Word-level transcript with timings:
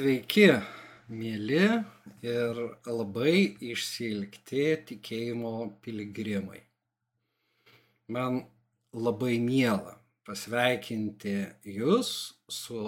Sveiki, 0.00 0.46
mėly 1.12 1.64
ir 2.24 2.58
labai 2.88 3.40
išsilgti 3.68 4.62
tikėjimo 4.88 5.50
piligrimai. 5.84 6.62
Man 8.08 8.38
labai 8.96 9.34
miela 9.44 9.98
pasveikinti 10.24 11.34
Jūs 11.74 12.14
su 12.48 12.80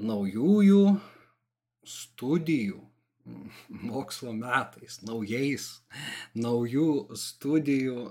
naujųjų 0.00 0.80
studijų 1.98 2.80
mokslo 3.92 4.32
metais, 4.40 5.02
naujais, 5.04 5.70
naujų 6.32 6.90
studijų, 7.28 8.08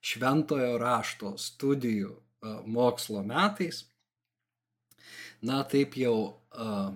šventojo 0.00 0.74
rašto 0.88 1.36
studijų 1.36 2.16
mokslo 2.64 3.28
metais 3.28 3.84
na 5.42 5.62
taip 5.68 5.96
jau 5.98 6.16
a, 6.50 6.92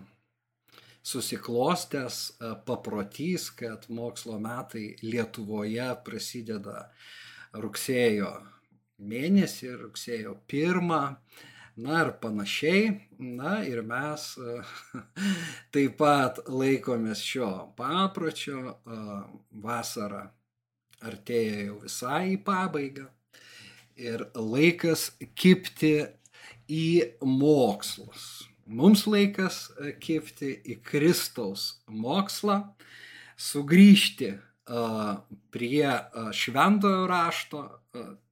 susiklostęs 1.06 2.18
a, 2.40 2.54
paprotys, 2.66 3.50
kad 3.58 3.86
mokslo 3.88 4.38
metai 4.42 4.94
Lietuvoje 5.02 5.88
prasideda 6.06 6.86
rugsėjo 7.56 8.32
mėnesį, 8.98 9.72
rugsėjo 9.82 10.36
pirmą. 10.48 11.02
Na 11.76 11.98
ir 12.06 12.14
panašiai. 12.22 12.84
Na 13.20 13.58
ir 13.68 13.82
mes 13.84 14.22
taip 15.74 15.98
pat 16.00 16.40
laikomės 16.48 17.20
šio 17.20 17.50
papročio. 17.76 18.78
Vasara 19.66 20.24
artėja 21.04 21.66
jau 21.66 21.80
visai 21.82 22.22
į 22.32 22.38
pabaigą. 22.46 23.10
Ir 24.00 24.26
laikas 24.36 25.10
kipti 25.36 25.92
į 26.68 27.18
mokslus. 27.22 28.46
Mums 28.66 29.04
laikas 29.06 29.68
e, 29.78 29.92
kipti 30.02 30.50
į 30.66 30.80
Kristaus 30.86 31.76
mokslą, 31.86 32.62
sugrįžti 33.36 34.34
prie 35.54 35.90
šventojo 36.34 37.04
rašto 37.06 37.60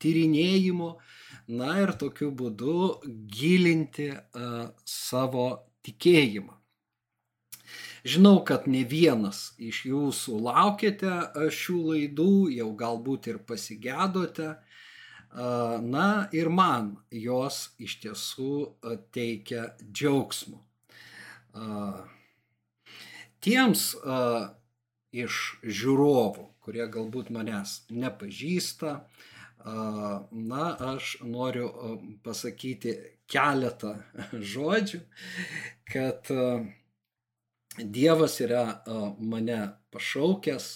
tyrinėjimo, 0.03 0.89
na 1.55 1.77
ir 1.85 1.93
tokiu 2.01 2.33
būdu 2.35 2.75
gilinti 3.31 4.09
savo 4.83 5.47
tikėjimą. 5.87 6.57
Žinau, 8.05 8.43
kad 8.45 8.67
ne 8.69 8.83
vienas 8.85 9.55
iš 9.57 9.85
jūsų 9.89 10.41
laukėte 10.45 11.13
šių 11.57 11.77
laidų, 11.89 12.33
jau 12.53 12.67
galbūt 12.77 13.31
ir 13.33 13.39
pasigėdote, 13.49 14.51
Na 15.35 16.29
ir 16.33 16.49
man 16.49 16.93
jos 17.11 17.73
iš 17.83 17.97
tiesų 18.05 18.55
teikia 19.15 19.73
džiaugsmo. 19.83 20.61
Tiems 23.43 23.83
iš 25.15 25.41
žiūrovų, 25.63 26.47
kurie 26.63 26.87
galbūt 26.87 27.33
manęs 27.35 27.81
nepažįsta, 27.91 28.95
na, 29.65 30.65
aš 30.95 31.17
noriu 31.27 31.69
pasakyti 32.23 32.95
keletą 33.27 33.97
žodžių, 34.55 35.03
kad 35.91 36.31
Dievas 37.75 38.39
yra 38.39 38.85
mane 39.19 39.61
pašaukęs 39.91 40.67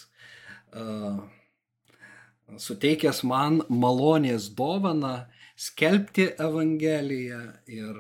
suteikęs 2.57 3.23
man 3.29 3.63
malonės 3.69 4.49
dovaną 4.57 5.27
skelbti 5.59 6.29
Evangeliją 6.41 7.41
ir 7.67 7.97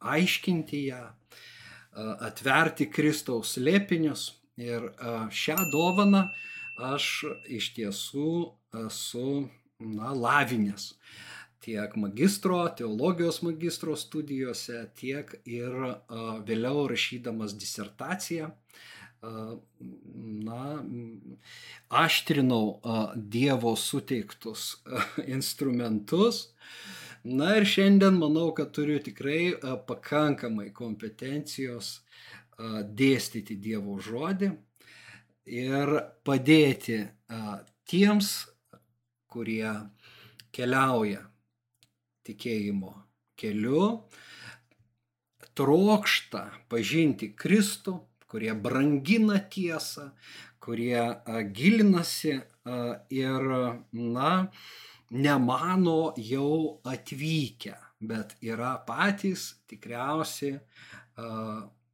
aiškinti 0.00 0.86
ją, 0.88 1.02
atverti 2.28 2.88
Kristaus 2.90 3.58
lėpinius. 3.60 4.32
Ir 4.60 4.90
šią 5.32 5.56
dovaną 5.72 6.26
aš 6.92 7.24
iš 7.48 7.70
tiesų 7.76 8.32
esu 8.86 9.28
na, 9.80 10.12
lavinęs 10.12 10.92
tiek 11.62 11.94
magistro, 11.96 12.58
teologijos 12.76 13.38
magistro 13.46 13.94
studijose, 13.96 14.80
tiek 14.98 15.30
ir 15.46 15.76
vėliau 16.48 16.88
rašydamas 16.90 17.54
disertaciją 17.54 18.50
na, 19.22 20.84
aštrinau 21.88 22.80
Dievo 23.16 23.76
suteiktus 23.76 24.76
instrumentus. 25.26 26.48
Na 27.24 27.56
ir 27.56 27.66
šiandien 27.68 28.18
manau, 28.18 28.50
kad 28.54 28.72
turiu 28.74 28.98
tikrai 28.98 29.54
pakankamai 29.86 30.72
kompetencijos 30.74 32.00
dėstyti 32.58 33.56
Dievo 33.62 33.98
žodį 34.02 34.50
ir 35.46 35.92
padėti 36.26 36.98
tiems, 37.88 38.32
kurie 39.30 39.70
keliauja 40.52 41.22
tikėjimo 42.26 42.92
keliu, 43.38 44.02
trokšta 45.58 46.44
pažinti 46.70 47.32
Kristų, 47.36 47.96
kurie 48.32 48.54
brangina 48.56 49.36
tiesą, 49.52 50.08
kurie 50.62 51.02
gilinasi 51.52 52.38
ir, 53.12 53.48
na, 53.92 54.30
nemano 55.12 56.14
jau 56.16 56.80
atvykę, 56.88 57.76
bet 58.00 58.32
yra 58.40 58.78
patys 58.88 59.50
tikriausiai 59.68 60.56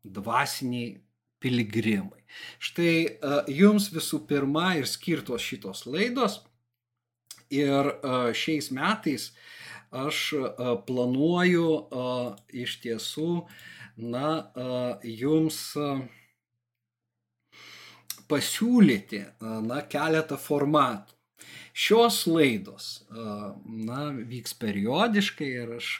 dvasiniai 0.06 0.92
piligrimai. 1.42 2.22
Štai 2.62 3.18
jums 3.50 3.88
visų 3.94 4.22
pirma 4.30 4.76
ir 4.78 4.86
skirtos 4.86 5.42
šitos 5.42 5.86
laidos. 5.90 6.38
Ir 7.50 7.88
šiais 8.36 8.68
metais 8.76 9.30
aš 9.88 10.34
planuoju 10.86 11.68
iš 12.52 12.74
tiesų, 12.84 13.32
na, 13.96 14.52
jums 15.02 15.62
pasiūlyti 18.30 19.24
na, 19.40 19.82
keletą 19.90 20.38
formatų. 20.40 21.14
Šios 21.78 22.24
laidos 22.26 22.86
na, 23.10 24.08
vyks 24.10 24.56
periodiškai 24.58 25.50
ir 25.62 25.76
aš 25.76 25.92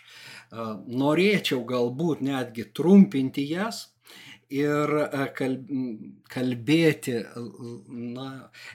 norėčiau 0.91 1.63
galbūt 1.69 2.25
netgi 2.27 2.67
trumpinti 2.75 3.45
jas 3.53 3.85
ir 4.49 4.91
kalbėti, 6.33 7.15
na, 8.17 8.29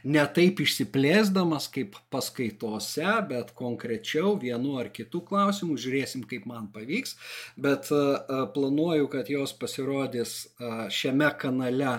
ne 0.05 0.25
taip 0.37 0.61
išsiplėsdamas 0.61 1.67
kaip 1.73 1.97
paskaitose, 2.13 3.09
bet 3.29 3.51
konkrečiau 3.57 4.35
vienu 4.41 4.77
ar 4.81 4.91
kitų 4.93 5.23
klausimų, 5.31 5.79
žiūrėsim, 5.81 6.27
kaip 6.29 6.45
man 6.49 6.69
pavyks, 6.73 7.17
bet 7.57 7.89
planuoju, 8.55 9.09
kad 9.17 9.33
jos 9.33 9.55
pasirodys 9.57 10.37
šiame 10.93 11.33
kanale 11.41 11.97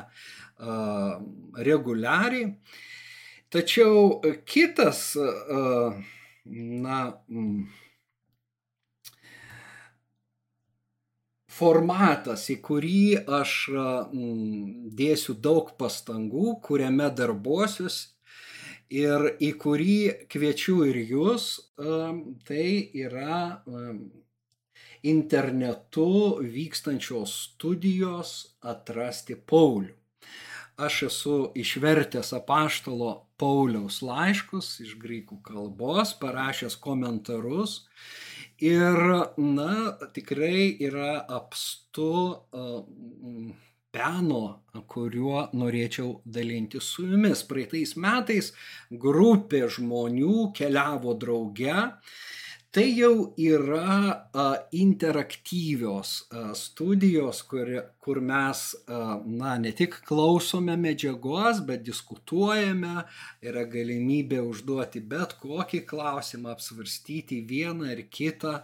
reguliariai. 1.68 2.54
Tačiau 3.54 4.20
kitas, 4.48 5.14
na, 6.44 6.98
formatas, 11.54 12.48
į 12.50 12.56
kurį 12.66 13.04
aš 13.38 13.52
dėsiu 14.98 15.36
daug 15.38 15.70
pastangų, 15.78 16.58
kuriame 16.66 17.08
darbuosius 17.14 18.00
ir 18.90 19.28
į 19.38 19.52
kurį 19.62 19.98
kviečiu 20.34 20.82
ir 20.90 20.98
jūs, 21.14 21.46
tai 22.48 22.66
yra 23.06 23.54
internetu 25.04 26.40
vykstančios 26.42 27.38
studijos 27.44 28.56
atrasti 28.74 29.36
Paulių. 29.38 29.92
Aš 30.76 31.02
esu 31.06 31.34
išvertęs 31.54 32.32
apaštalo 32.34 33.10
Pauliaus 33.38 34.00
laiškus 34.02 34.80
iš 34.82 34.96
graikų 34.98 35.36
kalbos, 35.46 36.16
parašęs 36.18 36.74
komentarus 36.82 37.84
ir, 38.58 38.98
na, 39.38 39.94
tikrai 40.16 40.74
yra 40.82 41.20
apstu 41.38 42.10
peno, 43.94 44.42
kuriuo 44.90 45.44
norėčiau 45.54 46.20
dalinti 46.26 46.82
su 46.82 47.06
jumis. 47.06 47.46
Praeitais 47.46 47.94
metais 47.94 48.50
grupė 48.90 49.68
žmonių 49.78 50.50
keliavo 50.58 51.14
drauge 51.14 51.78
Tai 52.74 52.88
jau 52.90 53.28
yra 53.38 53.90
a, 54.34 54.44
interaktyvios 54.74 56.24
a, 56.26 56.40
studijos, 56.58 57.44
kur, 57.46 57.68
kur 58.02 58.18
mes 58.18 58.62
a, 58.90 59.20
na, 59.22 59.52
ne 59.62 59.70
tik 59.78 60.00
klausome 60.08 60.74
medžiagos, 60.82 61.60
bet 61.68 61.84
diskutuojame, 61.86 63.04
yra 63.46 63.62
galimybė 63.70 64.42
užduoti 64.42 65.04
bet 65.06 65.36
kokį 65.44 65.84
klausimą, 65.86 66.56
apsvarstyti 66.56 67.38
vieną 67.46 67.92
ar 67.94 68.02
kitą 68.10 68.56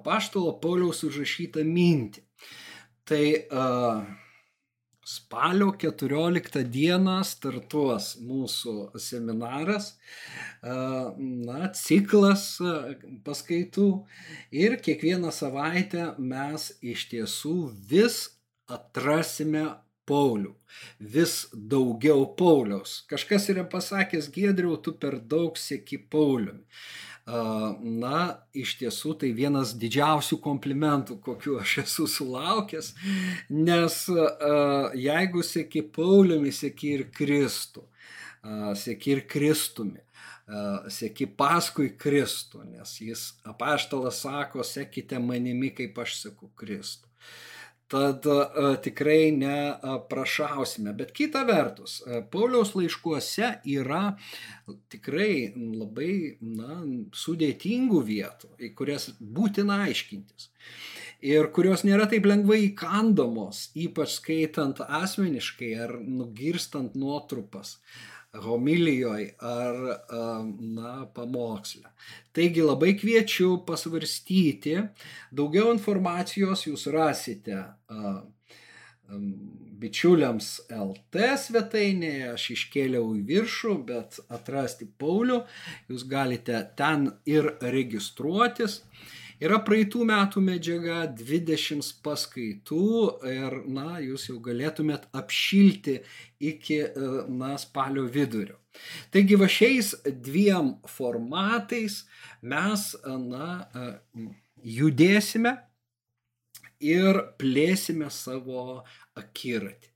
apaštalo 0.00 0.56
Pauliaus 0.58 1.06
užrašytą 1.06 1.62
mintį. 1.62 2.26
Tai 3.06 3.24
a, 3.62 3.70
Spalio 5.04 5.68
14 5.76 6.62
dieną 6.72 7.18
startuos 7.28 8.14
mūsų 8.24 8.74
seminaras, 8.96 9.90
na, 10.64 11.68
ciklas 11.76 12.46
paskaitų 13.26 13.88
ir 14.62 14.78
kiekvieną 14.86 15.28
savaitę 15.28 16.14
mes 16.16 16.70
iš 16.80 17.04
tiesų 17.12 17.56
vis 17.90 18.20
atrasime 18.64 19.66
Paulių, 20.08 20.50
vis 21.00 21.46
daugiau 21.52 22.26
Pauliaus. 22.36 22.98
Kažkas 23.08 23.48
yra 23.52 23.62
pasakęs, 23.64 24.28
Gedriau, 24.32 24.76
tu 24.76 24.92
per 25.00 25.16
daug 25.16 25.56
sėki 25.56 25.96
Pauliumi 26.12 26.64
na, 27.26 28.18
iš 28.52 28.74
tiesų 28.80 29.14
tai 29.20 29.30
vienas 29.32 29.72
didžiausių 29.80 30.38
komplimentų, 30.44 31.18
kokiu 31.24 31.58
aš 31.60 31.78
esu 31.86 32.06
sulaukęs, 32.10 32.92
nes 33.48 34.00
jeigu 35.00 35.44
sėki 35.44 35.86
Pauliumi, 35.94 36.52
sėki 36.52 36.92
ir 36.98 37.06
Kristų, 37.14 37.86
sėki 38.76 39.16
ir 39.16 39.24
Kristumi, 39.30 40.02
sėki 40.92 41.26
paskui 41.32 41.94
Kristų, 41.96 42.66
nes 42.74 42.98
jis 43.00 43.24
apaštalas 43.48 44.20
sako, 44.20 44.60
sekite 44.60 45.18
manimi, 45.18 45.72
kaip 45.72 45.96
aš 46.04 46.18
seku 46.26 46.52
Kristų. 46.60 47.08
Tad 47.92 48.26
a, 48.26 48.70
tikrai 48.82 49.28
neprašausime. 49.36 50.94
Bet 50.96 51.12
kita 51.16 51.44
vertus, 51.48 51.98
Pauliaus 52.32 52.72
laiškuose 52.78 53.50
yra 53.74 54.02
tikrai 54.92 55.52
labai 55.54 56.38
na, 56.40 56.80
sudėtingų 57.12 58.00
vietų, 58.08 58.54
į 58.58 58.72
kurias 58.78 59.10
būtina 59.20 59.84
aiškintis. 59.88 60.50
Ir 61.24 61.46
kurios 61.56 61.86
nėra 61.88 62.04
taip 62.10 62.26
lengvai 62.28 62.58
įkandamos, 62.66 63.70
ypač 63.80 64.18
skaitant 64.18 64.82
asmeniškai 64.84 65.70
ar 65.86 65.94
nugirstant 66.04 66.96
nuotrupas 67.00 67.78
homilijoje 68.42 69.34
ar 69.38 69.80
na, 70.58 71.06
pamoksle. 71.14 71.90
Taigi 72.34 72.64
labai 72.64 72.94
kviečiu 72.98 73.60
pasvarstyti, 73.66 74.76
daugiau 75.30 75.72
informacijos 75.74 76.66
jūs 76.66 76.88
rasite 76.94 77.62
bičiuliams 79.84 80.48
LT 80.72 81.26
svetainėje, 81.44 82.30
aš 82.34 82.46
iškėliau 82.54 83.10
į 83.18 83.24
viršų, 83.28 83.74
bet 83.88 84.18
atrasti 84.32 84.88
Paulių 85.00 85.42
jūs 85.92 86.06
galite 86.08 86.62
ten 86.78 87.10
ir 87.28 87.52
registruotis. 87.60 88.82
Yra 89.42 89.58
praeitų 89.66 90.04
metų 90.06 90.40
medžiaga, 90.44 91.00
20 91.18 91.88
paskaitų 92.04 92.90
ir, 93.26 93.56
na, 93.66 93.98
jūs 94.02 94.28
jau 94.28 94.36
galėtumėt 94.42 95.08
apšilti 95.16 95.96
iki, 96.38 96.78
na, 97.34 97.54
spalio 97.58 98.04
vidurio. 98.06 98.60
Taigi 99.14 99.38
va 99.38 99.48
šiais 99.50 99.94
dviem 100.06 100.76
formatais 100.90 102.04
mes, 102.42 102.86
na, 103.24 103.48
judėsime 104.62 105.56
ir 106.84 107.18
plėsime 107.40 108.12
savo 108.14 108.84
akiratį. 109.18 109.90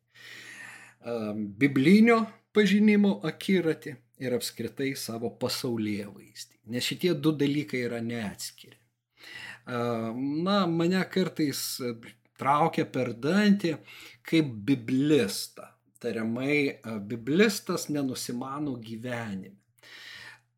Biblinio 1.63 2.25
pažinimo 2.55 3.21
akiratį 3.29 3.95
ir 4.19 4.35
apskritai 4.35 4.91
savo 4.99 5.31
pasaulyje 5.39 6.11
vaizdį. 6.11 6.61
Nes 6.75 6.91
šitie 6.91 7.15
du 7.15 7.31
dalykai 7.39 7.87
yra 7.87 8.03
neatskiri 8.03 8.78
na, 9.69 10.67
mane 10.67 11.03
kartais 11.13 11.61
traukia 12.39 12.87
per 12.89 13.13
dantį 13.13 13.77
kaip 14.29 14.55
biblistą. 14.69 15.75
Tariamai, 15.99 16.79
biblistas 17.11 17.89
nenusimano 17.91 18.77
gyvenime. 18.79 19.57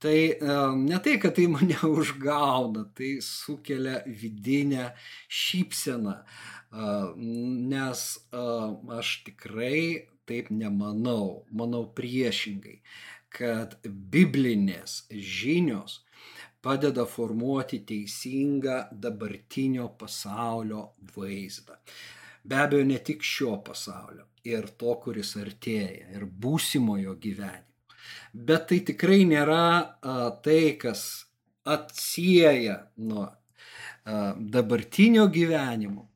Tai 0.01 0.37
ne 0.77 0.99
tai, 1.05 1.19
kad 1.21 1.35
tai 1.37 1.47
mane 1.49 1.77
užgauna, 2.01 2.87
tai 2.97 3.19
sukelia 3.25 4.03
vidinę 4.07 4.91
šypseną, 5.29 6.15
nes 7.73 8.05
aš 9.01 9.11
tikrai 9.27 10.09
taip 10.29 10.49
nemanau, 10.55 11.45
manau 11.53 11.83
priešingai, 11.97 12.79
kad 13.29 13.77
biblinės 13.85 15.03
žinios 15.11 16.01
padeda 16.63 17.07
formuoti 17.07 17.81
teisingą 17.89 18.77
dabartinio 18.93 19.89
pasaulio 20.01 20.83
vaizdą. 21.15 21.79
Be 22.45 22.57
abejo, 22.65 22.85
ne 22.89 22.99
tik 23.05 23.25
šio 23.25 23.57
pasaulio, 23.65 24.27
ir 24.49 24.69
to, 24.81 24.95
kuris 25.05 25.35
artėja, 25.41 26.09
ir 26.17 26.25
būsimojo 26.25 27.17
gyvenimo. 27.21 27.67
Bet 28.33 28.69
tai 28.71 28.81
tikrai 28.89 29.25
nėra 29.29 29.65
a, 29.67 30.15
tai, 30.45 30.77
kas 30.81 31.03
atsieja 31.69 32.77
nuo 32.97 33.27
a, 33.27 33.35
dabartinio 34.57 35.27
gyvenimo, 35.33 36.09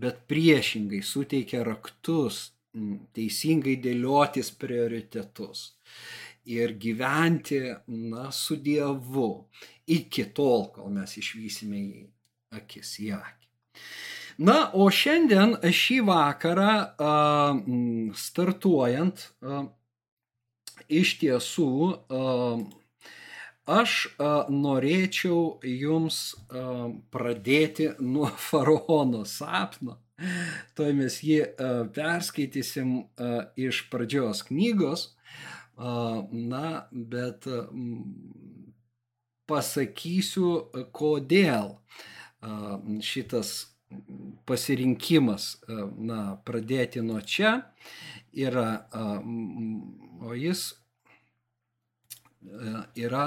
bet 0.00 0.24
priešingai 0.28 1.02
suteikia 1.04 1.64
raktus 1.64 2.50
teisingai 3.16 3.78
dėliotis 3.80 4.50
prioritetus 4.60 5.70
ir 6.46 6.76
gyventi 6.78 7.60
na, 7.86 8.30
su 8.30 8.56
Dievu 8.62 9.30
iki 9.86 10.26
tol, 10.34 10.68
kol 10.74 10.90
mes 10.94 11.16
išvysime 11.18 11.80
jį 11.80 12.04
akis 12.56 12.92
į 13.04 13.10
akį. 13.16 13.48
Na, 14.36 14.56
o 14.76 14.90
šiandien 14.92 15.54
šį 15.72 16.02
vakarą 16.04 16.72
startuojant, 18.20 19.22
iš 20.92 21.14
tiesų 21.22 21.70
aš 23.76 23.94
norėčiau 24.52 25.40
jums 25.64 26.18
pradėti 27.14 27.94
nuo 28.00 28.28
faraono 28.48 29.24
sapno. 29.24 30.02
Tuoj 30.76 30.92
mes 30.96 31.16
jį 31.24 31.40
perskaitysim 31.96 32.92
iš 33.56 33.86
pradžios 33.92 34.44
knygos. 34.48 35.10
Na, 35.76 36.68
bet 36.92 37.48
pasakysiu, 39.50 40.50
kodėl 40.96 41.76
šitas 43.02 43.54
pasirinkimas, 44.46 45.56
na, 45.98 46.20
pradėti 46.46 47.02
nuo 47.06 47.20
čia 47.22 47.60
yra, 48.34 48.86
o 50.26 50.34
jis 50.34 50.68
yra 52.98 53.26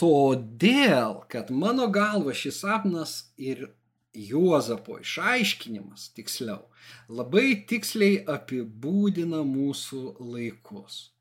todėl, 0.00 1.22
kad 1.30 1.50
mano 1.54 1.88
galva 1.94 2.34
šis 2.34 2.60
sapnas 2.64 3.16
ir 3.38 3.68
Juozapo 4.14 5.00
išaiškinimas, 5.02 6.12
tiksliau, 6.14 6.68
labai 7.10 7.64
tiksliai 7.66 8.20
apibūdina 8.30 9.40
mūsų 9.42 10.02
laikus. 10.20 11.13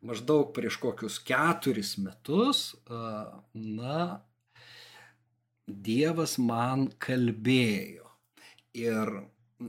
Maždaug 0.00 0.52
prieš 0.54 0.78
kokius 0.78 1.18
keturis 1.18 1.96
metus, 1.98 2.76
na, 3.52 4.22
Dievas 5.68 6.38
man 6.40 6.86
kalbėjo. 6.96 8.06
Ir 8.78 9.10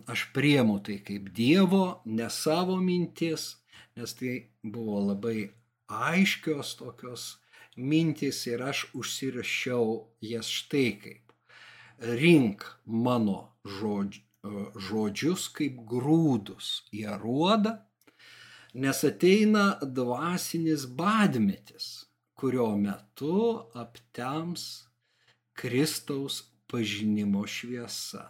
aš 0.08 0.30
priemu 0.32 0.78
tai 0.86 1.00
kaip 1.04 1.32
Dievo, 1.36 2.00
ne 2.06 2.30
savo 2.32 2.78
mintis, 2.80 3.58
nes 3.98 4.14
tai 4.16 4.36
buvo 4.64 5.02
labai 5.10 5.50
aiškios 5.90 6.78
tokios 6.80 7.26
mintis 7.76 8.46
ir 8.48 8.64
aš 8.64 8.86
užsirašiau 8.96 10.08
jas 10.22 10.48
štai 10.48 10.90
kaip. 11.04 11.34
Rink 12.00 12.64
mano 12.86 13.50
žodž, 13.66 14.22
žodžius 14.88 15.50
kaip 15.52 15.82
grūdus 15.90 16.86
į 16.96 17.10
aruodą, 17.16 17.76
nes 18.74 19.04
ateina 19.04 19.80
dvasinis 19.82 20.86
badmetis, 20.86 22.06
kurio 22.38 22.76
metu 22.78 23.66
aptems 23.74 24.66
Kristaus 25.54 26.44
pažinimo 26.68 27.48
šviesa. 27.48 28.30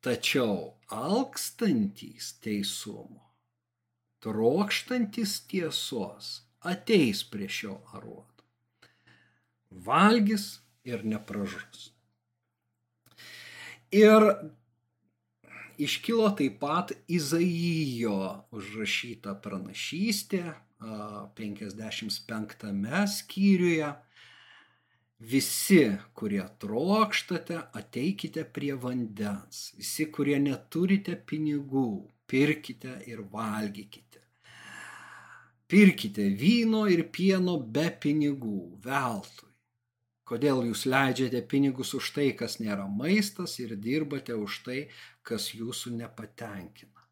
Tačiau 0.00 0.78
alkstantys 0.94 2.32
teisumo, 2.40 3.24
trokštantis 4.22 5.40
tiesos 5.50 6.30
ateis 6.62 7.24
prie 7.26 7.48
šio 7.50 7.80
aruodo. 7.92 8.46
Valgys 9.70 10.46
ir 10.86 11.04
nepražus. 11.04 11.90
Ir 13.90 14.24
iškilo 15.78 16.30
taip 16.38 16.58
pat 16.62 16.92
Izaijo 17.08 18.18
užrašyta 18.54 19.34
pranašystė 19.44 20.42
55 21.38 23.06
skyriuje 23.14 23.88
Visi, 25.18 25.96
kurie 26.14 26.44
trokštate, 26.62 27.56
ateikite 27.74 28.44
prie 28.44 28.74
vandens. 28.78 29.72
Visi, 29.74 30.04
kurie 30.14 30.36
neturite 30.38 31.16
pinigų, 31.18 31.88
pirkite 32.30 33.00
ir 33.10 33.24
valgykite. 33.32 34.22
Pirkite 35.66 36.28
vyno 36.38 36.84
ir 36.86 37.02
pieno 37.10 37.56
be 37.58 37.88
pinigų, 38.04 38.78
veltui. 38.84 39.50
Kodėl 40.28 40.62
jūs 40.68 40.84
leidžiate 40.86 41.42
pinigus 41.50 41.94
už 41.98 42.12
tai, 42.14 42.28
kas 42.38 42.60
nėra 42.62 42.86
maistas 42.86 43.58
ir 43.58 43.74
dirbate 43.74 44.36
už 44.38 44.62
tai, 44.68 44.80
kas 45.28 45.50
jūsų 45.56 45.94
nepatenkina. 45.98 47.04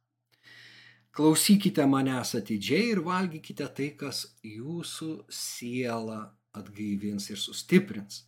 Klausykite 1.17 1.87
manęs 1.89 2.35
atidžiai 2.37 2.91
ir 2.93 3.01
valgykite 3.05 3.67
tai, 3.77 3.93
kas 3.97 4.27
jūsų 4.45 5.13
sielą 5.33 6.19
atgaivins 6.57 7.31
ir 7.31 7.41
sustiprins. 7.41 8.25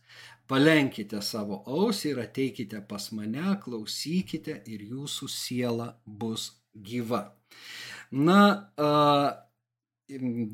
Palenkite 0.49 1.21
savo 1.21 1.59
ausį 1.69 2.15
ir 2.15 2.21
ateikite 2.23 2.81
pas 2.89 3.11
mane, 3.13 3.45
klausykite 3.61 4.63
ir 4.73 4.81
jūsų 4.89 5.29
siela 5.29 5.91
bus 6.05 6.49
gyva. 6.73 7.27
Na, 8.09 8.39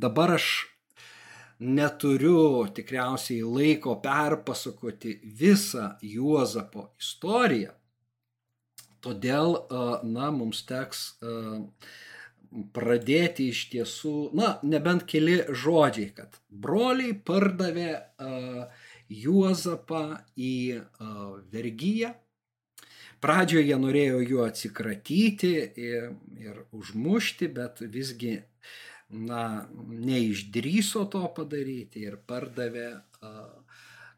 dabar 0.04 0.36
aš 0.36 0.50
neturiu 1.60 2.68
tikriausiai 2.76 3.48
laiko 3.48 3.96
perpasakoti 4.04 5.20
visą 5.40 5.94
Juozapo 6.04 6.90
istoriją. 7.00 7.72
Todėl, 9.06 9.56
na, 10.10 10.32
mums 10.34 10.64
teks 10.66 11.06
pradėti 12.74 13.50
iš 13.52 13.62
tiesų, 13.74 14.16
na, 14.38 14.56
nebent 14.66 15.06
keli 15.10 15.44
žodžiai, 15.46 16.10
kad 16.18 16.40
broliai 16.50 17.14
pardavė 17.14 17.92
Juozapą 19.14 20.04
į 20.34 20.82
vergyją. 21.54 22.16
Pradžioje 23.22 23.70
jie 23.70 23.78
norėjo 23.82 24.20
juo 24.26 24.44
atsikratyti 24.46 25.54
ir, 25.82 26.12
ir 26.42 26.60
užmušti, 26.76 27.48
bet 27.54 27.82
visgi, 27.94 28.40
na, 29.10 29.66
neišdryso 30.10 31.06
to 31.14 31.24
padaryti 31.38 32.06
ir 32.06 32.18
pardavė 32.18 32.90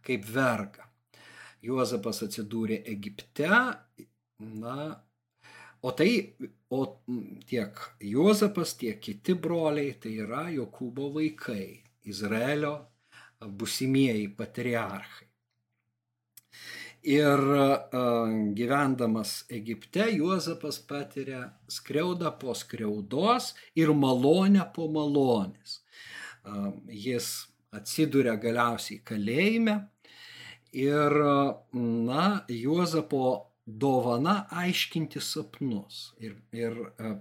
kaip 0.08 0.28
vergą. 0.32 0.88
Juozapas 1.68 2.22
atsidūrė 2.24 2.84
Egipte, 2.88 3.50
na, 4.40 5.04
O 5.82 5.92
tai, 5.92 6.34
o 6.70 6.86
tiek 7.46 7.78
Juozapas, 8.02 8.74
tiek 8.80 9.00
kiti 9.00 9.36
broliai, 9.38 9.94
tai 10.02 10.16
yra 10.24 10.48
Jokūbo 10.50 11.12
vaikai, 11.14 11.84
Izraelio 12.10 12.74
busimieji 13.46 14.28
patriarchai. 14.36 15.28
Ir 17.08 17.44
gyvendamas 18.58 19.46
Egipte 19.54 20.10
Juozapas 20.12 20.80
patiria 20.90 21.44
skriaudą 21.72 22.34
po 22.42 22.56
skriaudos 22.58 23.54
ir 23.78 23.94
malonę 23.94 24.66
po 24.76 24.90
malonės. 24.92 25.84
Jis 26.90 27.30
atsiduria 27.72 28.34
galiausiai 28.42 29.04
kalėjime 29.06 29.78
ir, 30.74 31.16
na, 32.10 32.26
Juozapo 32.50 33.24
dovana 33.68 34.46
aiškinti 34.50 35.20
sapnus 35.22 36.14
ir, 36.24 36.38
ir 36.56 36.78
e, 36.96 37.14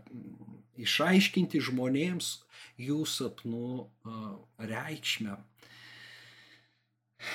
išaiškinti 0.87 1.61
žmonėms 1.69 2.29
jų 2.79 3.03
sapnų 3.11 3.71
e, 3.83 4.19
reikšmę. 4.71 5.35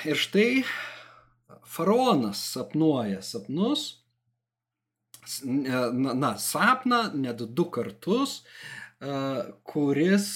Ir 0.08 0.15
štai 0.15 0.63
faraonas 1.68 2.39
sapnuoja 2.53 3.20
sapnus, 3.25 3.98
na, 5.44 6.13
na 6.15 6.32
sapną 6.39 7.03
net 7.20 7.44
du 7.51 7.68
kartus, 7.74 8.39
e, 9.03 9.12
kuris 9.68 10.32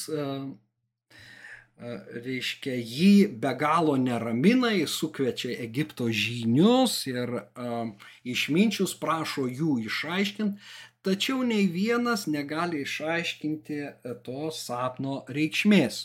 reiškia, 1.78 2.76
jį 2.80 3.28
be 3.42 3.52
galo 3.60 3.98
neramina, 4.00 4.72
jis 4.72 4.96
sukviečia 4.96 5.58
Egipto 5.66 6.08
žynius 6.08 7.02
ir 7.12 7.34
uh, 7.36 7.90
išminčius 8.24 8.96
prašo 9.02 9.48
jų 9.50 9.82
išaiškinti, 9.90 10.62
tačiau 11.06 11.44
nei 11.46 11.68
vienas 11.70 12.26
negali 12.32 12.82
išaiškinti 12.82 13.82
to 14.26 14.48
sapno 14.56 15.20
reikšmės. 15.30 16.00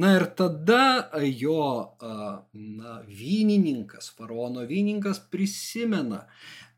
Na 0.00 0.14
ir 0.20 0.28
tada 0.38 1.10
jo 1.26 1.66
uh, 1.82 2.38
na, 2.54 2.94
vynininkas, 3.10 4.12
faraono 4.14 4.64
vynininkas 4.70 5.20
prisimena, 5.34 6.24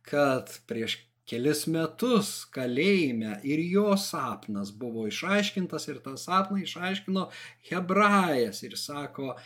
kad 0.02 0.50
prieš 0.66 0.99
kelis 1.30 1.66
metus 1.70 2.30
kalėjime 2.54 3.37
ir 3.46 3.60
jo 3.70 3.94
sapnas 4.00 4.72
buvo 4.75 5.06
išaiškintas 5.06 5.87
ir 5.92 6.00
tą 6.02 6.16
sapną 6.18 6.58
išaiškino 6.64 7.28
hebrajas 7.68 8.64
ir 8.66 8.75
sako, 8.78 9.37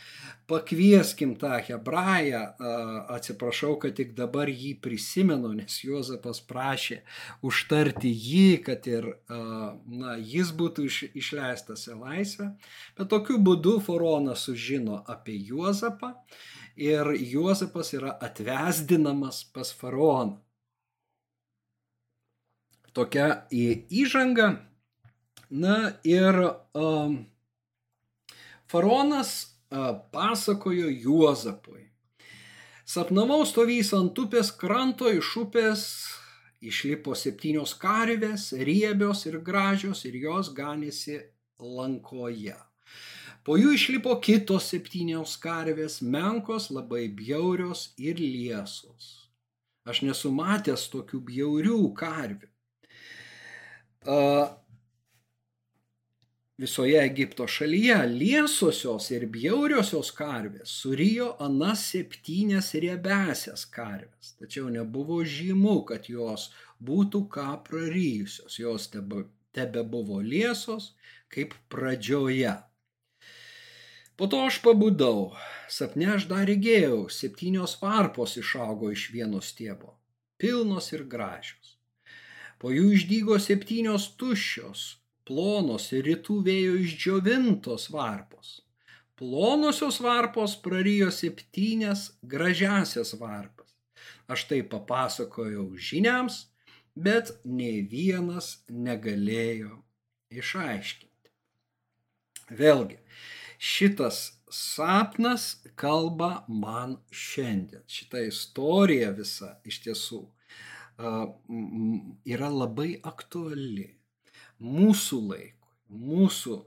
pakvieskim 0.49 1.35
tą 1.41 1.59
hebrają, 1.67 2.41
atsiprašau, 3.15 3.75
kad 3.81 3.97
tik 3.99 4.15
dabar 4.17 4.49
jį 4.49 4.75
prisimenu, 4.81 5.53
nes 5.57 5.77
Juozapas 5.85 6.41
prašė 6.49 7.01
užtarti 7.45 8.09
jį, 8.09 8.49
kad 8.65 8.89
ir 8.89 9.11
na, 9.29 10.17
jis 10.17 10.53
būtų 10.57 10.87
iš, 10.89 10.99
išleistas 11.13 11.85
į 11.91 11.99
laisvę, 12.01 12.49
bet 12.97 13.11
tokiu 13.13 13.37
būdu 13.41 13.77
faraonas 13.85 14.47
sužino 14.49 15.03
apie 15.11 15.37
Juozapą 15.51 16.15
ir 16.75 17.13
Juozapas 17.19 17.93
yra 17.97 18.17
atvesdinamas 18.25 19.45
pas 19.53 19.71
faraoną 19.73 20.44
tokia 22.95 23.45
įžanga. 23.51 24.55
Na 25.49 25.93
ir 26.03 26.35
um, 26.73 27.19
faraonas 28.71 29.31
uh, 29.69 30.01
pasakojo 30.11 30.89
Juozapui. 30.89 31.85
Sapnavau 32.85 33.45
stovys 33.45 33.91
ant 33.97 34.17
upės 34.21 34.51
kranto 34.53 35.09
iš 35.09 35.31
upės, 35.41 35.83
išlipo 36.61 37.15
septynios 37.17 37.75
karvės, 37.81 38.51
riebios 38.57 39.25
ir 39.29 39.39
gražios 39.41 40.05
ir 40.05 40.17
jos 40.21 40.51
ganėsi 40.53 41.19
lankoje. 41.59 42.57
Po 43.45 43.59
jų 43.61 43.75
išlipo 43.77 44.15
kitos 44.25 44.71
septynios 44.73 45.35
karvės, 45.37 45.99
menkos, 46.01 46.71
labai 46.73 47.05
bjaurios 47.13 47.91
ir 48.01 48.17
liesos. 48.17 49.29
Aš 49.85 50.01
nesu 50.01 50.31
matęs 50.33 50.87
tokių 50.89 51.21
bjaurių 51.27 51.79
karvių. 51.93 52.54
Visoje 56.57 57.05
Egipto 57.05 57.47
šalyje 57.47 57.97
liesosios 58.07 59.09
ir 59.11 59.25
bjauriosios 59.31 60.11
karvės 60.15 60.75
surijo 60.81 61.33
anas 61.43 61.83
septynias 61.91 62.71
riebesias 62.79 63.65
karvės, 63.71 64.35
tačiau 64.39 64.69
nebuvo 64.71 65.19
žymu, 65.23 65.81
kad 65.89 66.07
jos 66.09 66.51
būtų 66.79 67.25
ką 67.35 67.49
praryjusios, 67.67 68.59
jos 68.59 68.87
tebe, 68.93 69.25
tebe 69.51 69.83
buvo 69.83 70.21
liesos 70.21 70.93
kaip 71.31 71.57
pradžioje. 71.69 72.55
Po 74.15 74.27
to 74.31 74.45
aš 74.47 74.61
pabudau, 74.63 75.33
sapne 75.67 76.13
aš 76.15 76.29
dar 76.31 76.47
regėjau, 76.47 77.09
septynios 77.11 77.75
varpos 77.81 78.37
išaugo 78.39 78.93
iš 78.95 79.09
vieno 79.11 79.43
stiebo, 79.43 79.97
pilnos 80.39 80.93
ir 80.95 81.03
gražios. 81.03 81.74
Po 82.59 82.71
jų 82.71 82.91
išdygo 82.95 83.37
septynios 83.41 84.11
tuščios, 84.19 84.85
plonos 85.27 85.89
ir 85.95 86.05
rytų 86.09 86.37
vėjo 86.47 86.75
išdžiovintos 86.85 87.89
varpos. 87.93 88.61
Plonosios 89.19 90.01
varpos 90.03 90.57
prarijo 90.59 91.07
septynias 91.11 92.09
gražiasias 92.33 93.13
varpas. 93.19 93.71
Aš 94.27 94.47
tai 94.49 94.59
papasakojau 94.67 95.69
žiniams, 95.79 96.41
bet 96.95 97.31
nei 97.45 97.81
vienas 97.91 98.65
negalėjo 98.69 99.81
išaiškinti. 100.31 101.31
Vėlgi, 102.59 102.99
šitas 103.57 104.19
sapnas 104.51 105.47
kalba 105.79 106.45
man 106.47 106.97
šiandien. 107.11 107.83
Šita 107.87 108.21
istorija 108.27 109.11
visa 109.15 109.55
iš 109.65 109.81
tiesų 109.87 110.21
yra 110.97 112.49
labai 112.49 112.95
aktuali 113.03 113.89
mūsų 114.63 115.19
laikui, 115.29 115.73
mūsų 115.91 116.57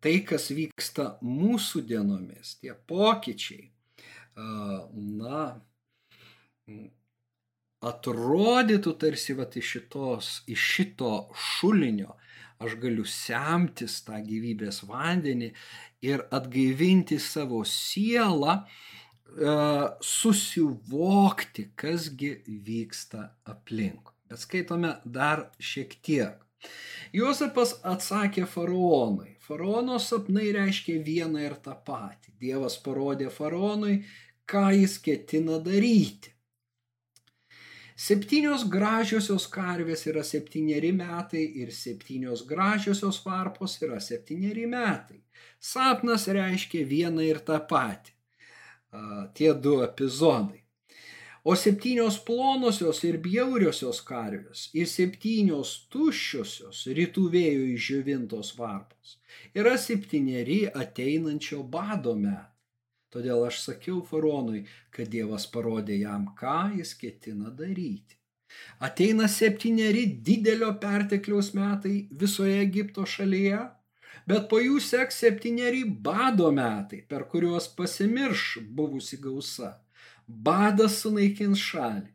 tai, 0.00 0.14
kas 0.28 0.50
vyksta 0.54 1.16
mūsų 1.24 1.82
dienomis, 1.90 2.56
tie 2.62 2.72
pokyčiai, 2.88 3.68
na, 4.36 5.42
atrodytų 7.86 8.94
tarsi 9.00 9.36
vat, 9.38 9.56
iš, 9.60 9.72
šitos, 9.76 10.30
iš 10.50 10.68
šito 10.76 11.12
šulinio 11.36 12.16
aš 12.62 12.78
galiu 12.80 13.04
semtis 13.04 13.98
tą 14.06 14.18
gyvybės 14.24 14.82
vandenį 14.88 15.50
ir 16.08 16.24
atgaivinti 16.32 17.18
savo 17.20 17.60
sielą, 17.68 18.62
susivokti, 20.00 21.70
kasgi 21.76 22.32
vyksta 22.66 23.28
aplink. 23.44 24.12
Bet 24.28 24.42
skaitome 24.42 24.96
dar 25.04 25.50
šiek 25.60 25.96
tiek. 26.02 26.42
Jozapas 27.14 27.76
atsakė 27.86 28.46
faraonui. 28.50 29.36
Faraono 29.46 29.98
sapnai 30.02 30.48
reiškia 30.56 31.02
vieną 31.06 31.44
ir 31.44 31.54
tą 31.62 31.76
patį. 31.86 32.32
Dievas 32.40 32.78
parodė 32.82 33.28
faraonui, 33.30 34.00
ką 34.50 34.70
jis 34.74 34.96
ketina 35.04 35.60
daryti. 35.62 36.32
Septynios 37.96 38.66
gražiosios 38.68 39.46
karvės 39.48 40.02
yra 40.10 40.24
septyneri 40.26 40.90
metai 40.92 41.44
ir 41.62 41.70
septynios 41.72 42.42
gražiosios 42.48 43.22
varpos 43.24 43.78
yra 43.80 44.02
septyneri 44.04 44.66
metai. 44.68 45.22
Sapnas 45.60 46.26
reiškia 46.28 46.84
vieną 46.84 47.24
ir 47.24 47.40
tą 47.46 47.56
patį. 47.70 48.15
Tie 49.34 49.52
du 49.54 49.80
epizodai. 49.84 50.62
O 51.46 51.54
septynios 51.54 52.16
plonosios 52.26 53.04
ir 53.06 53.20
bjauriosios 53.22 54.00
karvės 54.02 54.64
ir 54.74 54.88
septynios 54.90 55.74
tuščiosios 55.94 56.80
rytų 56.98 57.28
vėjų 57.34 57.68
išžiovintos 57.76 58.50
varpos 58.58 59.12
yra 59.54 59.76
septyneri 59.78 60.64
ateinančio 60.82 61.62
bado 61.62 62.16
metai. 62.18 62.52
Todėl 63.14 63.46
aš 63.46 63.60
sakiau 63.62 64.02
faraonui, 64.04 64.64
kad 64.90 65.08
Dievas 65.12 65.46
parodė 65.52 66.00
jam, 66.00 66.26
ką 66.40 66.76
jis 66.80 66.92
ketina 66.98 67.52
daryti. 67.60 68.18
Ateina 68.86 69.28
septyneri 69.30 70.04
didelio 70.26 70.72
pertekliaus 70.82 71.52
metai 71.56 71.94
visoje 72.10 72.58
Egipto 72.64 73.06
šalyje, 73.06 73.62
bet 74.26 74.48
po 74.50 74.60
jų 74.62 74.80
seks 74.82 75.22
septyneri 75.22 75.84
bado 75.86 76.50
metai, 76.54 77.02
per 77.08 77.26
kuriuos 77.30 77.68
pasimirš 77.78 78.58
buvusi 78.76 79.18
gausa 79.22 79.76
badas 80.26 81.00
sunaikins 81.02 81.62
šalį. 81.62 82.10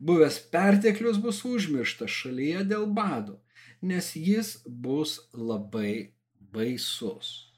Buvęs 0.00 0.38
perteklius 0.52 1.20
bus 1.20 1.42
užmirštas 1.44 2.10
šalyje 2.22 2.64
dėl 2.72 2.86
bado, 2.96 3.36
nes 3.82 4.14
jis 4.16 4.56
bus 4.64 5.18
labai 5.34 6.12
baisus. 6.52 7.49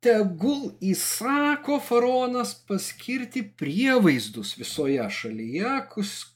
Tegul 0.00 0.62
įsako 0.80 1.74
faraonas 1.84 2.54
paskirti 2.68 3.42
prievaizdus 3.62 4.54
visoje 4.56 5.08
šalyje, 5.16 5.74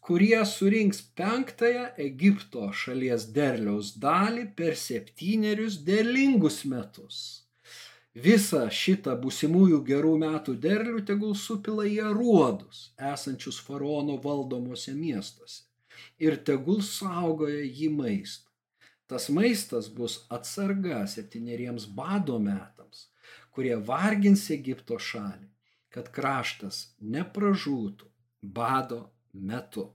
kurie 0.05 0.43
surinks 0.51 1.01
penktąją 1.17 1.87
Egipto 2.09 2.67
šalies 2.83 3.31
derliaus 3.39 3.95
dalį 4.03 4.45
per 4.59 4.77
septynerius 4.77 5.81
derlingus 5.89 6.61
metus 6.69 7.23
visą 8.15 8.69
šitą 8.71 9.17
būsimųjų 9.19 9.81
gerų 9.87 10.15
metų 10.23 10.55
derlių 10.63 11.03
tegul 11.07 11.35
supila 11.35 11.85
į 11.87 11.99
aruodus, 12.11 12.93
esančius 13.13 13.59
faraono 13.59 14.17
valdomose 14.23 14.95
miestuose, 14.95 15.65
ir 16.19 16.37
tegul 16.37 16.83
saugoja 16.83 17.65
jį 17.65 17.91
maistą. 17.91 18.51
Tas 19.07 19.29
maistas 19.29 19.89
bus 19.89 20.25
atsarga 20.33 21.05
septyneriems 21.11 21.87
bado 21.87 22.39
metams, 22.39 23.09
kurie 23.55 23.77
vargins 23.79 24.49
Egipto 24.55 24.99
šalį, 24.99 25.47
kad 25.95 26.11
kraštas 26.15 26.89
nepražūtų 27.01 28.11
bado 28.43 29.05
metu. 29.33 29.89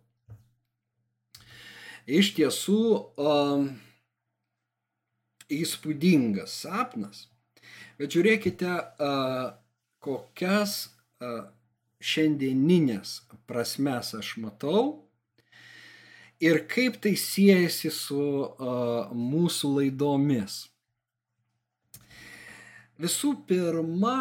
Iš 2.09 2.31
tiesų, 2.39 2.83
um, 3.21 3.67
įspūdingas 5.53 6.55
sapnas 6.63 7.27
Bet 7.99 8.13
žiūrėkite, 8.15 8.73
kokias 9.99 10.75
šiandieninės 11.99 13.17
prasmes 13.49 14.13
aš 14.15 14.29
matau 14.39 14.83
ir 16.39 16.61
kaip 16.71 17.01
tai 17.03 17.17
siejasi 17.19 17.91
su 17.91 18.23
mūsų 19.11 19.73
laidomis. 19.73 20.68
Visų 22.99 23.33
pirma, 23.47 24.17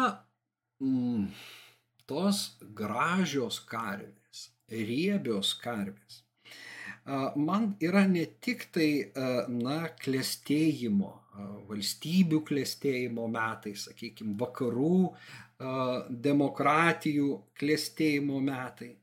tos 2.07 2.45
gražios 2.77 3.59
karvės, 3.67 4.47
riebios 4.71 5.53
karvės 5.59 6.23
man 7.35 7.75
yra 7.81 8.05
ne 8.07 8.25
tik 8.41 8.67
tai, 8.73 9.11
na, 9.49 9.89
klėstėjimo, 10.01 11.11
valstybių 11.69 12.41
klėstėjimo 12.45 13.27
metai, 13.31 13.73
sakykime, 13.79 14.35
vakarų 14.39 15.01
demokratijų 16.09 17.29
klėstėjimo 17.59 18.39
metai, 18.43 18.93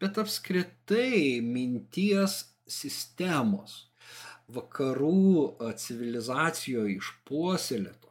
bet 0.00 0.18
apskritai 0.22 1.40
minties 1.44 2.44
sistemos 2.68 3.84
vakarų 4.48 5.72
civilizacijoje 5.76 6.96
išpuoselėtos, 6.96 8.07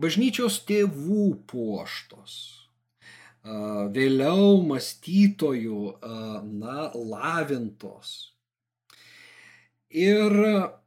bažnyčios 0.00 0.60
tėvų 0.68 1.26
puoštos, 1.50 2.34
vėliau 3.94 4.62
mąstytojų, 4.68 5.82
na, 6.60 6.76
lavintos. 6.94 8.08
Ir, 9.90 10.30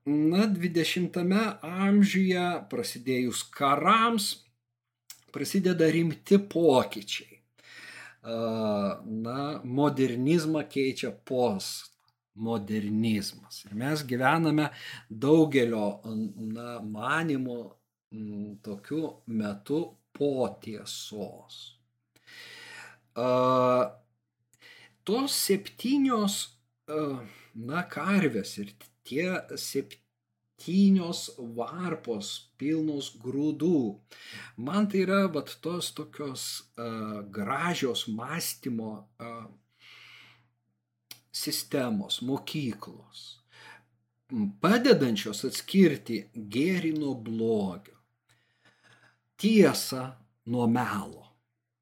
na, 0.05 0.47
20-ame 0.47 1.59
amžiuje 1.67 2.67
prasidėjus 2.71 3.43
karams 3.51 4.45
prasideda 5.33 5.89
rimti 5.91 6.37
pokyčiai. 6.37 7.41
Na, 8.23 9.59
modernizmą 9.65 10.63
keičia 10.71 11.11
postmodernizmas. 11.27 13.65
Ir 13.67 13.75
mes 13.75 14.03
gyvename 14.07 14.69
daugelio, 15.09 15.99
na, 16.53 16.79
manimų 16.79 17.82
tokiu 18.65 19.05
metu 19.27 19.85
po 20.13 20.33
tiesos 20.61 21.61
tos 25.03 25.35
septynios, 25.35 26.37
na, 27.53 27.83
karvės 27.89 28.57
ir 28.61 28.73
tie 29.05 29.27
septynios 29.59 31.27
varpos 31.57 32.33
pilnos 32.57 33.11
grūdų. 33.21 33.99
Man 34.57 34.89
tai 34.89 35.03
yra, 35.05 35.27
vat, 35.33 35.53
tos 35.61 35.91
tokios 35.93 36.73
gražios 37.29 38.07
mąstymo 38.07 39.07
sistemos, 41.33 42.21
mokyklos. 42.21 43.39
padedančios 44.63 45.43
atskirti 45.45 46.15
gėrį 46.33 46.93
nuo 46.97 47.11
blogio, 47.13 47.92
tiesą 49.43 50.07
nuo 50.47 50.67
melo, 50.71 51.25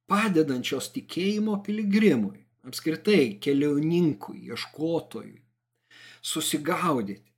padedančios 0.09 0.89
tikėjimo 0.95 1.59
piligrimui, 1.65 2.39
apskritai 2.65 3.37
keliauninkui, 3.43 4.47
ieškotojui, 4.49 5.41
susigaudyti, 6.21 7.29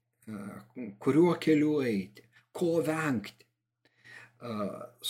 kuriuo 1.04 1.36
keliu 1.44 1.82
eiti, 1.84 2.24
ko 2.56 2.78
vengti, 2.88 3.46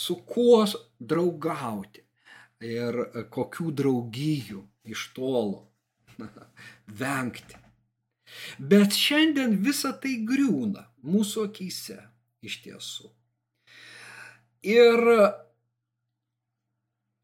su 0.04 0.16
kuo 0.26 0.62
draugauti 0.98 2.02
ir 2.64 3.00
kokių 3.34 3.70
draugijų 3.82 4.62
iš 4.94 5.08
tolo 5.16 5.64
vengti. 7.02 7.58
Bet 8.58 8.94
šiandien 8.98 9.58
visa 9.62 9.92
tai 10.00 10.16
griūna 10.26 10.88
mūsų 11.06 11.50
akise 11.50 12.00
iš 12.42 12.62
tiesų. 12.64 13.10
Ir 14.64 15.00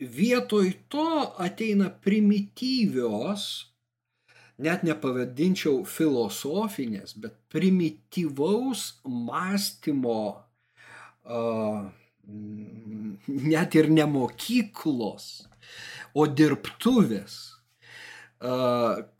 vietoj 0.00 0.72
to 0.92 1.35
ateina 1.40 1.88
primityvios, 2.05 3.46
net 4.61 4.85
nepavadinčiau 4.85 5.85
filosofinės, 5.88 7.14
bet 7.16 7.37
primityvaus 7.53 9.00
mąstymo, 9.05 10.24
net 13.29 13.76
ir 13.81 13.90
ne 13.92 14.07
mokyklos, 14.09 15.31
o 16.12 16.26
dirbtuvės, 16.26 17.37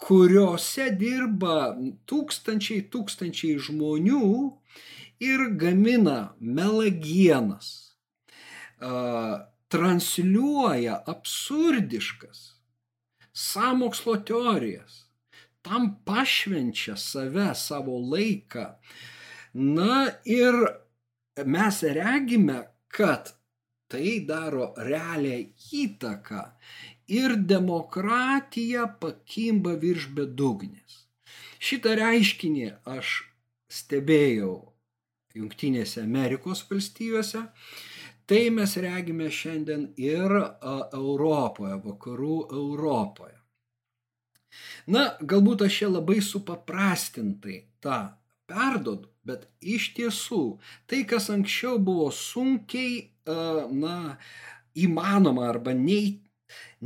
kuriuose 0.01 0.89
dirba 0.97 1.77
tūkstančiai, 2.09 2.87
tūkstančiai 2.93 3.61
žmonių 3.61 4.27
ir 5.21 5.47
gamina 5.61 6.33
melagienas, 6.41 7.90
transliuoja 9.71 11.03
absurdiškas 11.07 12.47
samokslo 13.33 14.17
teorijas, 14.17 15.07
tam 15.63 15.97
pašvenčia 16.05 16.97
save, 16.97 17.55
savo 17.55 17.99
laiką. 18.13 18.67
Na 19.53 20.11
ir 20.25 20.55
mes 21.45 21.83
regime, 21.83 22.63
kad 22.89 23.33
tai 23.91 24.21
daro 24.27 24.73
realią 24.77 25.39
įtaką 25.83 26.43
ir 27.11 27.37
demokratija 27.53 28.87
pakimba 29.03 29.75
virš 29.85 30.11
bedugnės. 30.15 31.07
Šitą 31.61 31.97
reiškinį 31.99 32.69
aš 32.97 33.21
stebėjau 33.71 34.55
Junktinėse 35.35 36.03
Amerikos 36.03 36.65
valstijose, 36.71 37.45
tai 38.31 38.47
mes 38.55 38.77
regime 38.79 39.27
šiandien 39.35 39.89
ir 39.99 40.31
Europoje, 40.95 41.75
vakarų 41.83 42.37
Europoje. 42.55 43.35
Na, 44.95 45.03
galbūt 45.19 45.65
aš 45.67 45.79
čia 45.81 45.89
labai 45.91 46.21
supaprastintai 46.23 47.57
tą 47.83 47.99
perdodu, 48.51 49.11
bet 49.27 49.49
iš 49.59 49.89
tiesų 49.97 50.43
tai, 50.87 51.03
kas 51.11 51.27
anksčiau 51.35 51.81
buvo 51.83 52.07
sunkiai, 52.15 53.09
na, 53.27 53.97
įmanoma 54.79 55.49
arba 55.51 55.75
nei, 55.75 56.21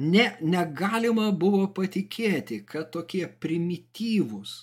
ne, 0.01 0.31
negalima 0.41 1.29
buvo 1.29 1.67
patikėti, 1.77 2.63
kad 2.69 2.89
tokie 2.97 3.27
primityvūs, 3.29 4.57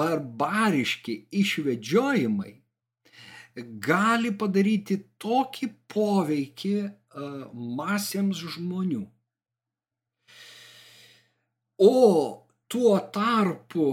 barbariški 0.00 1.20
išvedžiojimai 1.42 2.59
gali 3.82 4.32
padaryti 4.36 4.98
tokį 5.22 5.68
poveikį 5.90 6.74
masėms 7.80 8.42
žmonių. 8.56 9.02
O 11.80 11.94
tuo 12.70 12.96
tarpu 13.14 13.86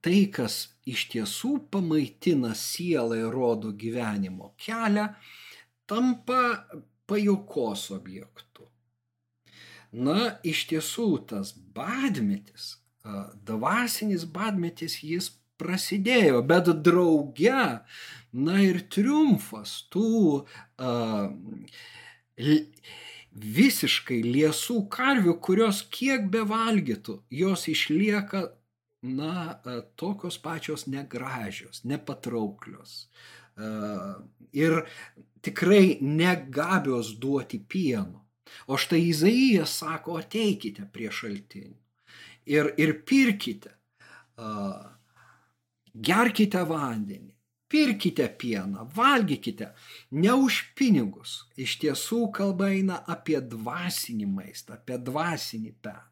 tai, 0.00 0.20
kas 0.32 0.54
iš 0.88 1.06
tiesų 1.12 1.52
pamaitina 1.72 2.54
sielą 2.56 3.18
ir 3.20 3.34
rodo 3.34 3.74
gyvenimo 3.76 4.54
kelią, 4.60 5.10
tampa 5.86 6.40
pajokos 7.10 7.90
objektu. 7.94 8.66
Na, 9.92 10.38
iš 10.46 10.64
tiesų 10.70 11.08
tas 11.28 11.52
badmetis, 11.74 12.76
dvasinis 13.46 14.24
badmetis, 14.24 15.00
jis 15.02 15.28
prasidėjo, 15.60 16.40
bet 16.48 16.72
drauge, 16.84 17.66
na 18.32 18.60
ir 18.64 18.80
triumfas 18.92 19.76
tų 19.92 20.12
uh, 20.40 21.30
visiškai 23.30 24.20
liesų 24.26 24.84
karvių, 24.90 25.36
kurios 25.42 25.82
kiek 25.92 26.26
bevalgytų, 26.32 27.20
jos 27.30 27.68
išlieka, 27.70 28.48
na, 29.02 29.60
tokios 29.96 30.38
pačios 30.42 30.86
negražios, 30.90 31.84
nepatrauklios. 31.88 33.06
E, 33.56 33.70
ir 34.52 34.82
tikrai 35.40 35.98
negabios 36.04 37.14
duoti 37.22 37.60
pieno. 37.60 38.26
O 38.66 38.76
štai 38.76 39.00
Izaijas 39.08 39.78
sako, 39.80 40.18
ateikite 40.20 40.84
prie 40.92 41.08
šaltinių 41.14 41.78
ir, 42.50 42.72
ir 42.76 42.96
pirkite, 43.06 43.72
e, 44.36 44.50
gerkite 46.08 46.62
vandenį, 46.66 47.34
pirkite 47.70 48.26
pieną, 48.40 48.88
valgykite, 48.96 49.70
ne 50.10 50.34
už 50.34 50.60
pinigus. 50.78 51.44
Iš 51.60 51.78
tiesų 51.84 52.26
kalba 52.34 52.72
eina 52.74 53.00
apie 53.06 53.38
dvasinį 53.40 54.26
maistą, 54.30 54.80
apie 54.80 54.98
dvasinį 54.98 55.74
peną. 55.82 56.06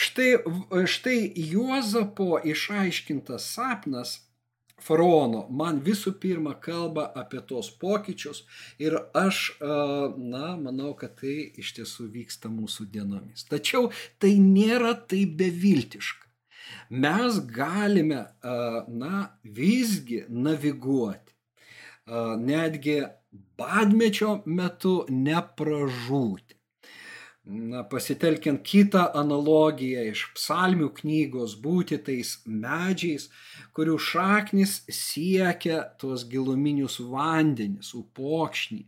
Štai, 0.00 0.30
štai 0.88 1.18
Juozapo 1.36 2.38
išaiškintas 2.40 3.50
sapnas 3.52 4.14
faraono 4.82 5.44
man 5.60 5.80
visų 5.84 6.14
pirma 6.22 6.54
kalba 6.66 7.04
apie 7.20 7.42
tos 7.48 7.68
pokyčius 7.82 8.42
ir 8.82 8.96
aš, 9.18 9.44
na, 9.60 10.56
manau, 10.56 10.94
kad 10.98 11.18
tai 11.20 11.36
iš 11.62 11.74
tiesų 11.78 12.08
vyksta 12.16 12.50
mūsų 12.52 12.88
dienomis. 12.96 13.46
Tačiau 13.50 13.92
tai 14.18 14.34
nėra 14.40 14.94
taip 15.08 15.36
beviltiška 15.38 16.21
mes 16.90 17.40
galime, 17.46 18.24
na, 18.88 19.26
visgi 19.44 20.24
naviguoti, 20.28 21.32
netgi 22.46 23.02
badmečio 23.58 24.42
metu 24.46 24.96
nepražūti. 25.10 26.58
Na, 27.42 27.80
pasitelkiant 27.82 28.60
kitą 28.62 29.08
analogiją 29.18 30.04
iš 30.12 30.20
psalmių 30.36 30.92
knygos, 31.00 31.56
būti 31.58 31.96
tais 32.06 32.36
medžiais, 32.46 33.24
kurių 33.74 33.96
šaknis 33.98 34.76
siekia 34.86 35.80
tuos 35.98 36.22
giluminius 36.30 37.00
vandenis, 37.02 37.96
upokšnį. 37.98 38.84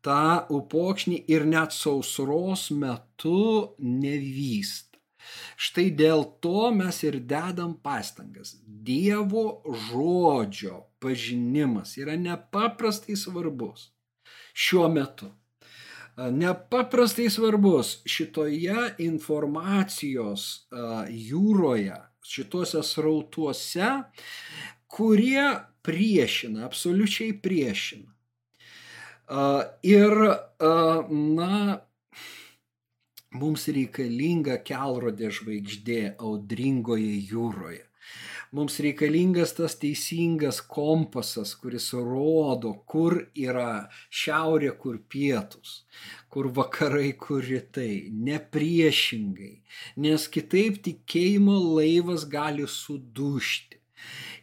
Ta 0.00 0.46
upokšnį 0.48 1.18
ir 1.34 1.44
net 1.44 1.76
sausros 1.76 2.70
metu 2.72 3.76
nevyst. 3.76 4.91
Štai 5.56 5.90
dėl 5.96 6.24
to 6.44 6.70
mes 6.74 7.02
ir 7.06 7.20
dedam 7.20 7.74
pastangas. 7.82 8.56
Dievo 8.66 9.62
žodžio 9.88 10.86
pažinimas 11.02 11.96
yra 12.00 12.16
nepaprastai 12.16 13.16
svarbus 13.18 13.90
šiuo 14.52 14.88
metu. 14.92 15.30
Nepaprastai 16.16 17.30
svarbus 17.32 18.02
šitoje 18.04 18.94
informacijos 19.00 20.66
jūroje, 21.08 21.96
šituose 22.22 22.82
srautuose, 22.84 23.92
kurie 24.92 25.46
priešina, 25.82 26.66
absoliučiai 26.68 27.32
priešina. 27.42 28.12
Ir, 29.88 30.18
na, 31.40 31.80
Mums 33.32 33.64
reikalinga 33.72 34.58
kelrodė 34.68 35.30
žvaigždė 35.32 36.00
audringoje 36.20 37.14
jūroje. 37.30 37.86
Mums 38.52 38.74
reikalingas 38.84 39.54
tas 39.56 39.78
teisingas 39.80 40.58
kompasas, 40.74 41.54
kuris 41.56 41.86
rodo, 41.96 42.74
kur 42.84 43.16
yra 43.32 43.88
šiaurė, 44.12 44.74
kur 44.82 44.98
pietus, 45.14 45.86
kur 46.28 46.50
vakarai, 46.58 47.14
kur 47.16 47.40
rytai, 47.46 48.10
ne 48.12 48.36
priešingai, 48.56 49.54
nes 50.04 50.28
kitaip 50.36 50.82
tikėjimo 50.84 51.56
laivas 51.78 52.28
gali 52.28 52.68
sudušti. 52.68 53.80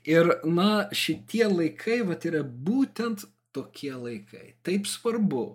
Ir, 0.10 0.34
na, 0.50 0.90
šitie 0.90 1.46
laikai, 1.46 2.02
va, 2.10 2.18
yra 2.32 2.42
būtent 2.42 3.28
tokie 3.54 3.94
laikai. 3.94 4.56
Taip 4.66 4.90
svarbu 4.90 5.46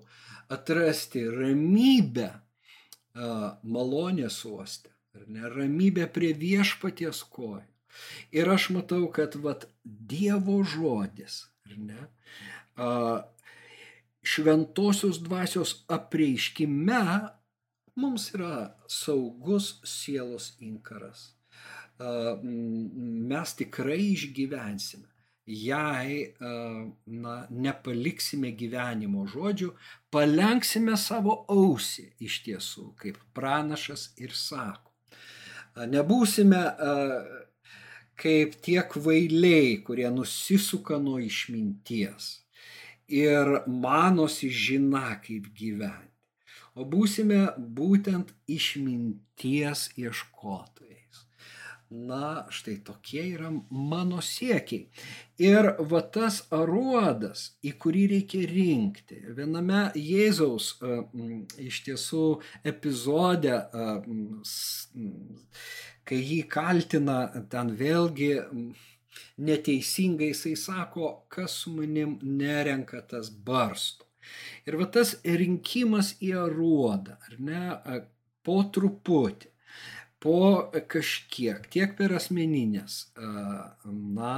atrasti 0.54 1.26
ramybę 1.26 2.30
malonės 3.14 4.40
uoste, 4.48 4.90
ar 5.14 5.28
ne, 5.30 5.46
ramybė 5.50 6.08
prie 6.12 6.32
viešpaties 6.34 7.22
kojų. 7.30 7.62
Ir 8.34 8.50
aš 8.50 8.72
matau, 8.74 9.06
kad 9.14 9.36
vat, 9.38 9.68
Dievo 9.84 10.64
žodis, 10.66 11.44
ar 11.68 11.78
ne, 11.78 12.08
a, 12.74 12.88
šventosios 14.24 15.20
dvasios 15.22 15.84
apreiškime 15.92 17.04
mums 17.94 18.32
yra 18.34 18.74
saugus 18.90 19.76
sielos 19.86 20.56
inkaras. 20.58 21.36
A, 22.02 22.34
mes 22.42 23.54
tikrai 23.60 24.00
išgyvensime 24.10 25.13
jei 25.46 26.32
na, 27.06 27.34
nepaliksime 27.50 28.52
gyvenimo 28.56 29.26
žodžių, 29.28 29.70
palenksime 30.14 30.96
savo 31.00 31.42
ausį 31.52 32.06
iš 32.24 32.40
tiesų, 32.46 32.90
kaip 33.00 33.18
pranašas 33.36 34.12
ir 34.20 34.32
sako. 34.36 34.92
Nebūsime 35.90 36.62
kaip 38.20 38.56
tie 38.62 38.80
kvailiai, 38.88 39.82
kurie 39.84 40.08
nusisuka 40.14 41.00
nuo 41.02 41.18
išminties 41.18 42.44
ir 43.10 43.60
manosi 43.66 44.48
žina, 44.48 45.18
kaip 45.24 45.50
gyventi, 45.58 46.10
o 46.74 46.86
būsime 46.88 47.52
būtent 47.58 48.32
išminties 48.48 49.90
ieškotojai. 50.00 50.93
Na, 51.94 52.46
štai 52.50 52.80
tokie 52.82 53.22
yra 53.36 53.52
mano 53.70 54.18
siekiai. 54.18 54.88
Ir 55.38 55.68
va 55.90 56.00
tas 56.16 56.40
aruodas, 56.50 57.44
į 57.62 57.70
kurį 57.78 58.02
reikia 58.10 58.48
rinkti. 58.50 59.20
Viename 59.36 59.84
Jėzaus 59.94 60.72
iš 61.62 61.78
tiesų 61.86 62.24
epizode, 62.66 63.60
kai 66.02 66.20
jį 66.32 66.40
kaltina 66.56 67.20
ten 67.54 67.70
vėlgi 67.78 68.32
neteisingai, 69.46 70.32
jisai 70.34 70.56
sako, 70.58 71.14
kas 71.30 71.60
su 71.62 71.76
manim 71.78 72.18
nerenka 72.26 73.04
tas 73.06 73.30
barstų. 73.30 74.10
Ir 74.66 74.80
va 74.82 74.90
tas 74.90 75.14
rinkimas 75.22 76.16
į 76.18 76.34
aruodą, 76.42 77.20
ar 77.22 77.38
ne, 77.38 77.64
po 78.42 78.62
truputį 78.74 79.53
po 80.24 80.72
kažkiek, 80.88 81.68
tiek 81.68 81.92
per 81.98 82.16
asmeninės, 82.16 82.94
na, 83.92 84.36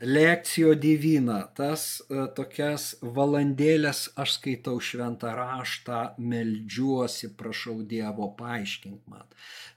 lekcijo 0.00 0.72
divina, 0.80 1.42
tas 1.54 2.00
tokias 2.34 2.96
valandėlės 3.00 4.08
aš 4.18 4.38
skaitau 4.38 4.80
šventą 4.82 5.36
raštą, 5.38 6.00
meldžiuosi, 6.18 7.30
prašau 7.38 7.78
Dievo, 7.86 8.32
paaiškink 8.40 9.06
man. 9.12 9.28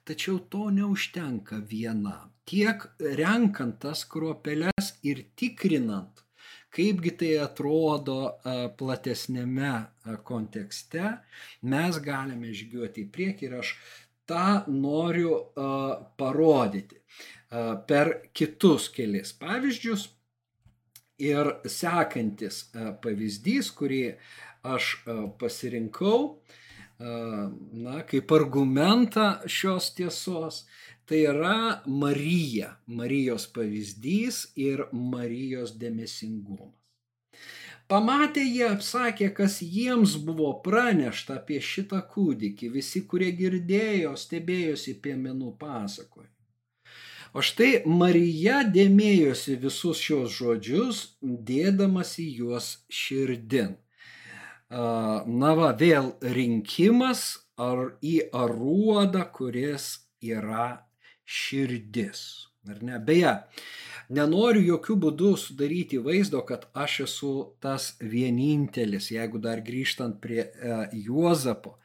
Tačiau 0.08 0.40
to 0.50 0.70
neužtenka 0.74 1.62
viena. 1.70 2.18
Tiek 2.50 2.90
renkant 3.00 3.78
tas 3.84 4.04
kruopeles 4.08 4.94
ir 5.04 5.26
tikrinant, 5.40 6.23
kaipgi 6.74 7.14
tai 7.20 7.32
atrodo 7.44 8.18
platesnėme 8.80 9.74
kontekste, 10.28 11.18
mes 11.70 12.00
galime 12.04 12.54
žygiuoti 12.56 13.06
į 13.06 13.12
priekį 13.14 13.48
ir 13.50 13.56
aš 13.62 13.76
tą 14.30 14.64
noriu 14.72 15.38
parodyti 16.18 17.00
per 17.88 18.14
kitus 18.34 18.90
kelis 18.94 19.36
pavyzdžius. 19.38 20.10
Ir 21.24 21.48
sekantis 21.70 22.64
pavyzdys, 23.04 23.70
kurį 23.78 24.02
aš 24.66 24.88
pasirinkau, 25.40 26.40
na, 27.00 28.00
kaip 28.10 28.34
argumentą 28.34 29.28
šios 29.46 29.92
tiesos, 29.96 30.64
Tai 31.06 31.20
yra 31.20 31.82
Marija, 31.86 32.70
Marijos 32.88 33.50
pavyzdys 33.52 34.38
ir 34.56 34.86
Marijos 34.94 35.76
dėmesingumas. 35.76 36.72
Pamatę 37.92 38.42
jie 38.42 38.64
apsakė, 38.72 39.28
kas 39.36 39.58
jiems 39.62 40.16
buvo 40.24 40.54
pranešta 40.66 41.42
apie 41.42 41.60
šitą 41.62 42.00
kūdikį, 42.14 42.70
visi, 42.78 43.02
kurie 43.10 43.34
girdėjo, 43.36 44.14
stebėjosi 44.18 44.96
piemenų 45.04 45.52
pasakojimu. 45.60 46.32
O 47.34 47.42
štai 47.42 47.82
Marija 47.90 48.62
dėmėjosi 48.70 49.58
visus 49.60 50.00
šios 50.06 50.32
žodžius, 50.38 51.04
dėdamasi 51.22 52.30
juos 52.38 52.70
širdin. 52.94 53.76
Na 54.70 55.52
va, 55.60 55.74
vėl 55.84 56.14
rinkimas 56.38 57.26
ar 57.60 57.98
į 58.06 58.16
aruodą, 58.32 59.28
kuris 59.36 59.92
yra 60.24 60.70
širdis. 61.34 62.24
Ar 62.70 62.80
ne? 62.86 63.00
Beje, 63.04 63.34
nenoriu 64.14 64.64
jokių 64.64 64.96
būdų 65.06 65.34
sudaryti 65.42 66.00
vaizdo, 66.04 66.44
kad 66.48 66.70
aš 66.86 67.00
esu 67.08 67.34
tas 67.64 67.94
vienintelis, 68.00 69.10
jeigu 69.12 69.42
dar 69.44 69.64
grįžtant 69.66 70.22
prie 70.24 70.46
e, 70.46 70.78
Juozapo, 71.08 71.76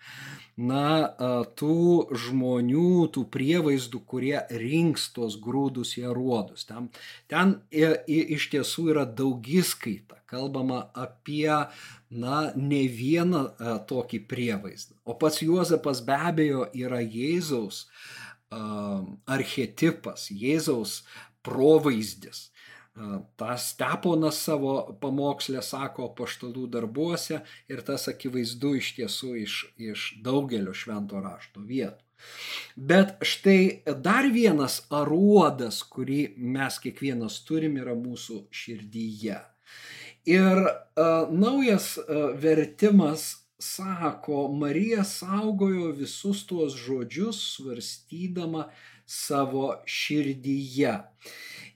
na, 0.58 0.84
e, 1.06 1.30
tų 1.58 2.18
žmonių, 2.26 3.08
tų 3.14 3.24
prievaizdų, 3.34 4.02
kurie 4.10 4.36
rinks 4.50 5.08
tos 5.16 5.38
grūdus 5.42 5.96
į 6.00 6.08
aruodus. 6.12 6.66
Ten, 6.68 6.90
ten 7.30 7.56
e, 7.70 7.90
iš 8.38 8.50
tiesų 8.54 8.88
yra 8.94 9.06
daugiskaita, 9.06 10.22
kalbama 10.30 10.84
apie, 10.98 11.50
na, 12.10 12.40
ne 12.54 12.84
vieną 12.86 13.44
e, 13.48 13.74
tokį 13.90 14.22
prievaizdą. 14.30 14.98
O 15.08 15.18
pats 15.18 15.42
Juozapas 15.42 16.02
be 16.06 16.22
abejo 16.30 16.68
yra 16.76 17.02
Jėzaus 17.02 17.86
archetipas, 18.50 20.28
Jėzaus 20.30 21.02
provaizdis. 21.44 22.48
Tas 23.38 23.68
Steponas 23.70 24.40
savo 24.42 24.72
pamokslę 25.00 25.62
sako 25.62 26.08
paštalų 26.18 26.66
darbuose 26.72 27.44
ir 27.70 27.82
tas 27.86 28.08
akivaizdu 28.10 28.74
iš 28.80 28.90
tiesų 28.96 29.34
iš, 29.44 29.58
iš 29.78 30.06
daugelio 30.24 30.74
švento 30.74 31.20
rašto 31.22 31.62
vietų. 31.62 32.02
Bet 32.74 33.14
štai 33.22 33.84
dar 34.02 34.26
vienas 34.34 34.80
aruodas, 34.90 35.84
kurį 35.86 36.34
mes 36.38 36.80
kiekvienas 36.82 37.38
turim, 37.46 37.78
yra 37.78 37.94
mūsų 37.94 38.40
širdyje. 38.50 39.38
Ir 40.26 40.64
uh, 40.66 41.30
naujas 41.30 41.94
uh, 42.02 42.34
vertimas 42.34 43.30
sako, 43.58 44.48
Marija 44.52 45.04
saugojo 45.04 45.92
visus 45.92 46.44
tuos 46.46 46.76
žodžius, 46.76 47.40
svarstydama 47.56 48.68
savo 49.06 49.72
širdyje. 49.86 50.94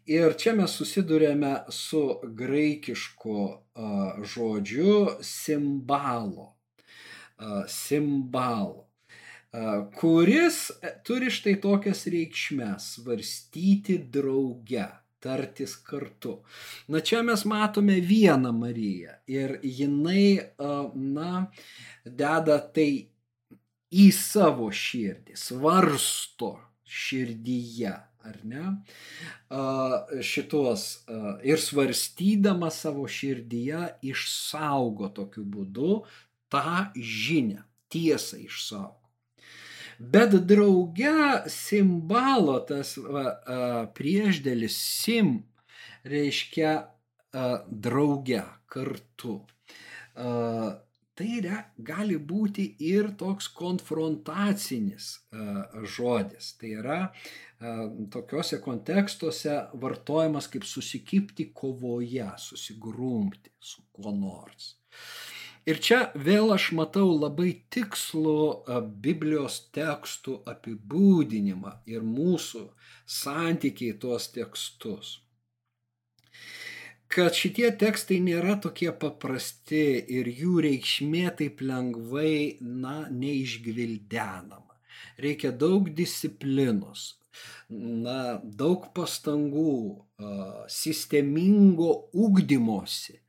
Ir 0.06 0.34
čia 0.38 0.54
mes 0.58 0.72
susidurėme 0.74 1.52
su 1.70 2.02
graikišku 2.24 3.36
uh, 3.42 4.22
žodžiu 4.34 5.18
simbalo. 5.22 6.54
Uh, 7.38 7.62
simbalo 7.66 8.92
kuris 10.00 10.70
turi 11.04 11.30
štai 11.30 11.60
tokias 11.60 12.06
reikšmes- 12.06 12.84
svarstyti 12.94 13.98
drauge 13.98 14.86
tartis 15.22 15.76
kartu. 15.86 16.40
Na 16.90 17.00
čia 17.00 17.22
mes 17.26 17.44
matome 17.48 18.00
vieną 18.02 18.52
Mariją 18.56 19.16
ir 19.30 19.58
jinai, 19.62 20.52
na, 20.94 21.46
deda 22.04 22.58
tai 22.74 22.90
į 23.92 24.06
savo 24.16 24.70
širdį, 24.72 25.36
svarsto 25.38 26.56
širdyje, 26.88 27.92
ar 28.22 28.38
ne, 28.46 28.64
šitos 30.22 30.86
ir 31.46 31.60
svarstydama 31.60 32.70
savo 32.74 33.06
širdyje 33.10 33.84
išsaugo 34.12 35.10
tokiu 35.16 35.44
būdu 35.44 36.02
tą 36.52 36.88
žinę, 36.96 37.62
tiesą 37.92 38.40
išsaugo. 38.46 39.01
Bet 40.10 40.34
drauge 40.48 41.14
simbalo 41.52 42.56
tas 42.66 42.96
va, 42.98 43.26
priešdėlis 43.94 44.74
sim 44.74 45.36
reiškia 46.08 46.72
drauge, 47.70 48.42
kartu. 48.66 49.36
Tai 51.12 51.28
re, 51.44 51.58
gali 51.76 52.16
būti 52.16 52.64
ir 52.88 53.12
toks 53.20 53.46
konfrontacinis 53.54 55.12
žodis. 55.94 56.54
Tai 56.58 56.72
yra 56.80 56.98
tokiuose 58.12 58.58
kontekstuose 58.64 59.58
vartojamas 59.84 60.48
kaip 60.50 60.66
susikipti 60.66 61.52
kovoje, 61.54 62.26
susigrumti 62.42 63.54
su 63.60 63.84
kuo 63.92 64.10
nors. 64.16 64.74
Ir 65.62 65.78
čia 65.78 65.98
vėl 66.18 66.50
aš 66.50 66.72
matau 66.74 67.12
labai 67.14 67.52
tikslų 67.70 68.38
Biblijos 69.04 69.60
tekstų 69.76 70.40
apibūdinimą 70.50 71.76
ir 71.86 72.02
mūsų 72.02 72.64
santykiai 73.06 73.94
tuos 74.02 74.26
tekstus. 74.34 75.20
Kad 77.12 77.38
šitie 77.38 77.70
tekstai 77.78 78.18
nėra 78.24 78.56
tokie 78.64 78.90
paprasti 78.90 79.84
ir 80.18 80.32
jų 80.32 80.64
reikšmė 80.66 81.24
taip 81.38 81.62
lengvai, 81.62 82.58
na, 82.58 82.96
neišgvildenama. 83.12 84.78
Reikia 85.22 85.52
daug 85.54 85.92
disciplinos, 85.94 87.20
na, 87.70 88.40
daug 88.42 88.90
pastangų, 88.96 89.76
sistemingo 90.82 91.92
ugdymosi 92.26 93.21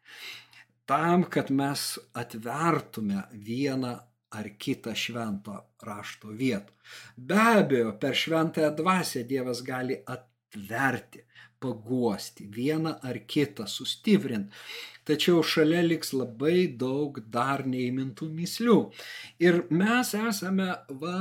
tam, 0.85 1.23
kad 1.23 1.51
mes 1.51 1.99
atvertume 2.13 3.23
vieną 3.31 3.93
ar 4.33 4.49
kitą 4.57 4.95
švento 4.97 5.57
rašto 5.85 6.33
vietą. 6.33 6.73
Be 7.17 7.41
abejo, 7.59 7.93
per 8.01 8.15
šventąją 8.17 8.71
dvasę 8.75 9.23
Dievas 9.29 9.61
gali 9.61 9.99
atverti, 10.05 11.21
paguosti 11.59 12.47
vieną 12.57 12.95
ar 13.09 13.19
kitą, 13.27 13.67
sustiprinti. 13.67 14.51
Tačiau 15.07 15.43
šalia 15.43 15.83
liks 15.83 16.13
labai 16.15 16.65
daug 16.79 17.19
dar 17.35 17.65
neįmintų 17.67 18.27
mislių. 18.39 18.77
Ir 19.45 19.61
mes 19.69 20.13
esame 20.15 20.69
va, 21.03 21.17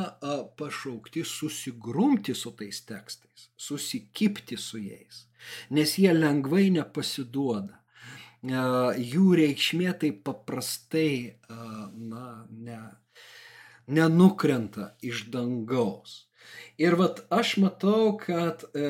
pašaukti 0.59 1.25
susigrumti 1.27 2.35
su 2.35 2.55
tais 2.59 2.81
tekstais, 2.89 3.51
susikipti 3.57 4.59
su 4.59 4.83
jais, 4.83 5.27
nes 5.71 5.99
jie 5.99 6.15
lengvai 6.15 6.69
nepasiduoda 6.79 7.82
jų 8.43 9.27
reikšmė 9.39 9.93
taip 9.99 10.25
paprastai 10.27 11.39
na, 11.49 12.47
ne, 12.51 12.81
nenukrenta 13.87 14.95
iš 15.03 15.27
dangaus. 15.31 16.27
Ir 16.79 16.97
vat 16.99 17.23
aš 17.31 17.57
matau, 17.63 18.17
kad 18.19 18.65
e, 18.75 18.89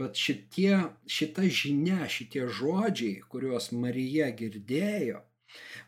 vat 0.00 0.18
šitie, 0.18 0.80
šita 1.06 1.46
žinia, 1.46 2.08
šitie 2.10 2.48
žodžiai, 2.50 3.22
kuriuos 3.30 3.70
Marija 3.72 4.30
girdėjo, 4.34 5.22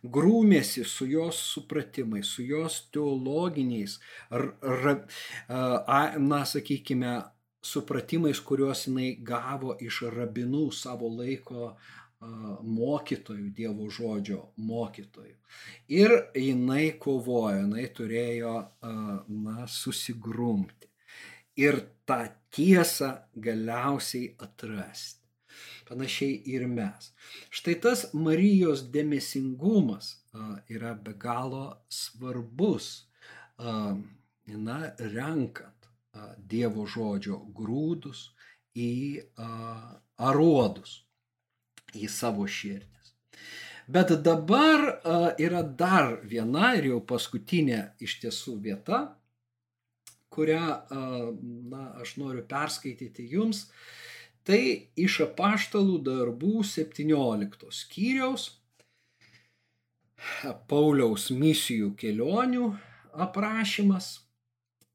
grūmėsi 0.04 0.84
su 0.86 1.08
jos 1.10 1.40
supratimais, 1.52 2.28
su 2.28 2.44
jos 2.46 2.84
teologiniais, 2.94 3.98
ar, 4.30 4.52
ar, 4.62 6.20
na, 6.22 6.44
sakykime, 6.46 7.16
supratimais, 7.66 8.38
kuriuos 8.38 8.86
jinai 8.86 9.16
gavo 9.18 9.74
iš 9.82 10.04
rabinų 10.14 10.68
savo 10.70 11.10
laiko 11.10 11.74
mokytojų, 12.20 13.50
Dievo 13.52 13.90
žodžio 13.92 14.52
mokytojų. 14.56 15.34
Ir 15.92 16.14
jinai 16.34 16.96
kovojo, 16.98 17.60
jinai 17.60 17.86
turėjo, 17.92 18.56
na, 19.28 19.66
susigrumti. 19.68 20.88
Ir 21.56 21.80
tą 22.08 22.26
tiesą 22.52 23.12
galiausiai 23.36 24.34
atrasti. 24.38 25.22
Panašiai 25.86 26.40
ir 26.50 26.66
mes. 26.66 27.12
Štai 27.54 27.76
tas 27.80 28.08
Marijos 28.12 28.82
dėmesingumas 28.90 30.16
yra 30.68 30.94
be 30.98 31.14
galo 31.14 31.78
svarbus, 31.88 33.06
na, 33.58 34.78
renkant 34.98 35.88
Dievo 36.48 36.86
žodžio 36.88 37.38
grūdus 37.54 38.30
į 38.76 39.20
aruodus 40.16 41.05
į 41.96 42.08
savo 42.12 42.46
širdis. 42.46 43.12
Bet 43.86 44.10
dabar 44.26 44.82
yra 45.38 45.62
dar 45.62 46.16
viena 46.26 46.74
ir 46.78 46.90
jau 46.90 47.00
paskutinė 47.06 47.82
iš 48.02 48.18
tiesų 48.24 48.56
vieta, 48.64 49.00
kurią 50.34 50.64
na, 51.70 51.84
aš 52.02 52.16
noriu 52.20 52.42
perskaityti 52.48 53.28
jums. 53.30 53.68
Tai 54.46 54.60
iš 54.98 55.20
apaštalų 55.24 56.00
darbų 56.06 56.60
17 56.66 57.70
skyriaus 57.74 58.50
Pauliaus 60.70 61.30
misijų 61.30 61.92
kelionių 61.98 62.68
aprašymas 63.26 64.25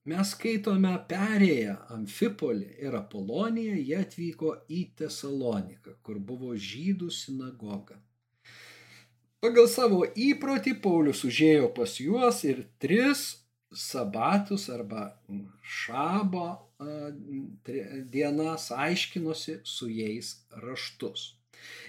Mes 0.10 0.32
skaitome 0.34 0.96
perėję 1.10 1.76
Amfipolį 1.94 2.70
ir 2.88 2.96
Apoloniją, 2.98 3.76
jie 3.78 4.00
atvyko 4.02 4.54
į 4.66 4.80
Tesaloniką, 4.98 5.94
kur 6.02 6.18
buvo 6.18 6.56
žydų 6.58 7.10
sinagoga. 7.14 8.00
Pagal 9.46 9.68
savo 9.70 10.00
įprotį 10.24 10.74
Paulius 10.82 11.22
užėjo 11.28 11.68
pas 11.78 11.94
juos 12.02 12.42
ir 12.50 12.64
tris 12.82 13.22
sabatus 13.70 14.68
arba 14.74 15.04
šabo 15.62 16.48
dienas 18.16 18.72
aiškinosi 18.74 19.60
su 19.64 19.90
jais 19.90 20.32
raštus. 20.64 21.28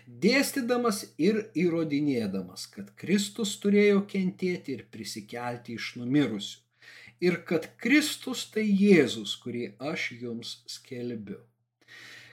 Dėstydamas 0.05 1.01
ir 1.17 1.47
įrodinėdamas, 1.57 2.67
kad 2.75 2.93
Kristus 3.01 3.57
turėjo 3.63 4.05
kentėti 4.05 4.77
ir 4.77 4.85
prisikelti 4.93 5.81
iš 5.81 5.95
numirusių 6.03 6.62
ir 7.23 7.39
kad 7.47 7.69
Kristus 7.83 8.45
tai 8.55 8.65
Jėzus, 8.67 9.37
kurį 9.43 9.65
aš 9.93 10.11
jums 10.19 10.57
skelbiu. 10.75 11.39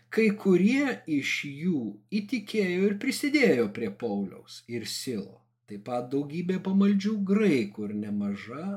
Kai 0.09 0.31
kurie 0.43 0.95
iš 1.19 1.33
jų 1.45 1.81
įtikėjo 2.19 2.87
ir 2.87 2.95
prisidėjo 3.01 3.67
prie 3.75 3.91
Pauliaus 4.03 4.63
ir 4.67 4.87
Silo, 4.89 5.43
taip 5.69 5.83
pat 5.89 6.07
daugybė 6.13 6.57
pamaldžių 6.65 7.13
graikų 7.31 7.89
ir 7.89 7.93
nemaža, 8.05 8.69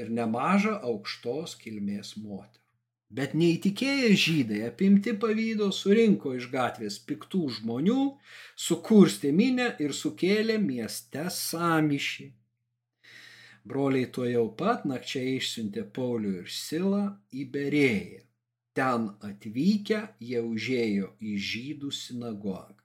ir 0.00 0.14
nemaža 0.20 0.78
aukštos 0.92 1.58
kilmės 1.60 2.14
moterų. 2.16 2.62
Bet 3.16 3.36
neįtikėję 3.38 4.08
žydai 4.18 4.62
apimti 4.70 5.12
pavydo 5.20 5.68
surinko 5.80 6.32
iš 6.40 6.48
gatvės 6.50 6.96
piktų 7.06 7.44
žmonių, 7.58 8.00
sukurstė 8.56 9.30
minę 9.36 9.68
ir 9.84 9.92
sukėlė 9.94 10.56
mieste 10.64 11.28
samišį 11.36 12.32
Broliai 13.66 14.06
tuo 14.14 14.28
jau 14.30 14.46
pat 14.60 14.84
nakčia 14.86 15.24
išsiuntė 15.36 15.82
Paulių 15.96 16.32
ir 16.42 16.50
Silą 16.54 17.02
į 17.34 17.46
Berėją. 17.54 18.22
Ten 18.76 19.08
atvykę 19.24 20.00
jie 20.28 20.42
užėjo 20.44 21.14
į 21.18 21.36
žydų 21.50 21.90
sinagogą. 21.98 22.76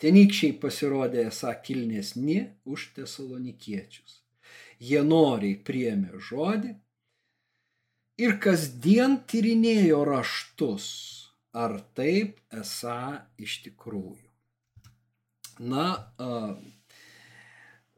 Tenykščiai 0.00 0.54
pasirodė 0.62 1.26
esą 1.28 1.52
kilnesni 1.66 2.38
už 2.64 2.86
tesalonikiečius. 2.96 4.20
Jie 4.80 5.02
noriai 5.04 5.58
priemė 5.68 6.22
žodį 6.30 6.72
ir 8.24 8.38
kasdien 8.46 9.18
tyrinėjo 9.28 10.00
raštus, 10.08 10.86
ar 11.52 11.76
taip 11.98 12.40
esą 12.62 13.02
iš 13.36 13.60
tikrųjų. 13.66 14.28
Na, 15.60 15.86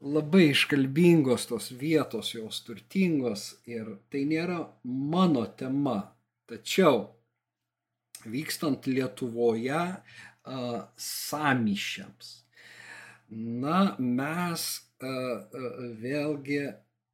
labai 0.02 0.50
iškalbingos 0.50 1.46
tos 1.46 1.70
vietos, 1.78 2.34
jos 2.34 2.60
turtingos 2.66 3.48
ir 3.70 3.86
tai 4.10 4.24
nėra 4.26 4.58
mano 4.84 5.44
tema. 5.58 6.00
Tačiau 6.50 7.04
vykstant 8.26 8.86
Lietuvoje 8.90 9.82
samišiams, 10.98 12.32
na, 13.30 13.78
mes 13.98 14.66
vėlgi 16.02 16.64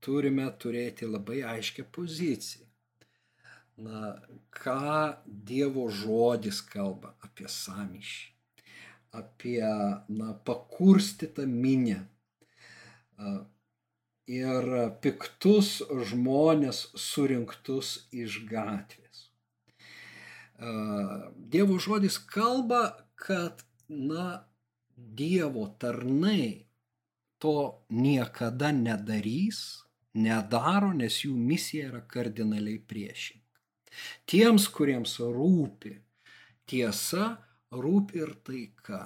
turime 0.05 0.48
turėti 0.61 1.09
labai 1.09 1.42
aiškę 1.57 1.85
poziciją. 1.92 2.64
Na, 3.79 4.16
ką 4.51 5.14
Dievo 5.24 5.85
žodis 5.94 6.59
kalba 6.66 7.12
apie 7.22 7.46
samišį, 7.46 8.33
apie, 9.14 9.62
na, 10.11 10.33
pakurstytą 10.48 11.46
minę, 11.46 12.01
ir 14.28 14.68
piktus 15.02 15.78
žmonės 16.11 16.83
surinktus 16.98 17.94
iš 18.12 18.42
gatvės. 18.50 19.24
Dievo 21.54 21.78
žodis 21.78 22.18
kalba, 22.18 22.83
kad, 23.14 23.64
na, 23.88 24.44
Dievo 24.98 25.68
tarnai 25.78 26.66
to 27.38 27.85
niekada 27.94 28.72
nedarys, 28.74 29.85
nedaro, 30.18 30.90
nes 30.90 31.20
jų 31.22 31.37
misija 31.38 31.92
yra 31.92 32.00
kardinaliai 32.02 32.81
priešinga. 32.83 33.44
Tiems, 34.26 34.66
kuriems 34.74 35.16
rūpi 35.22 35.94
tiesa, 36.68 37.31
rūpi 37.70 38.22
ir 38.24 38.35
taika, 38.44 39.02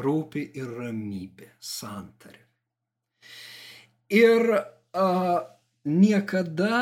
rūpi 0.00 0.46
ir 0.56 0.72
ramybė, 0.80 1.52
santarė. 1.60 2.49
Ir 4.10 4.42
a, 4.58 5.06
niekada 5.86 6.78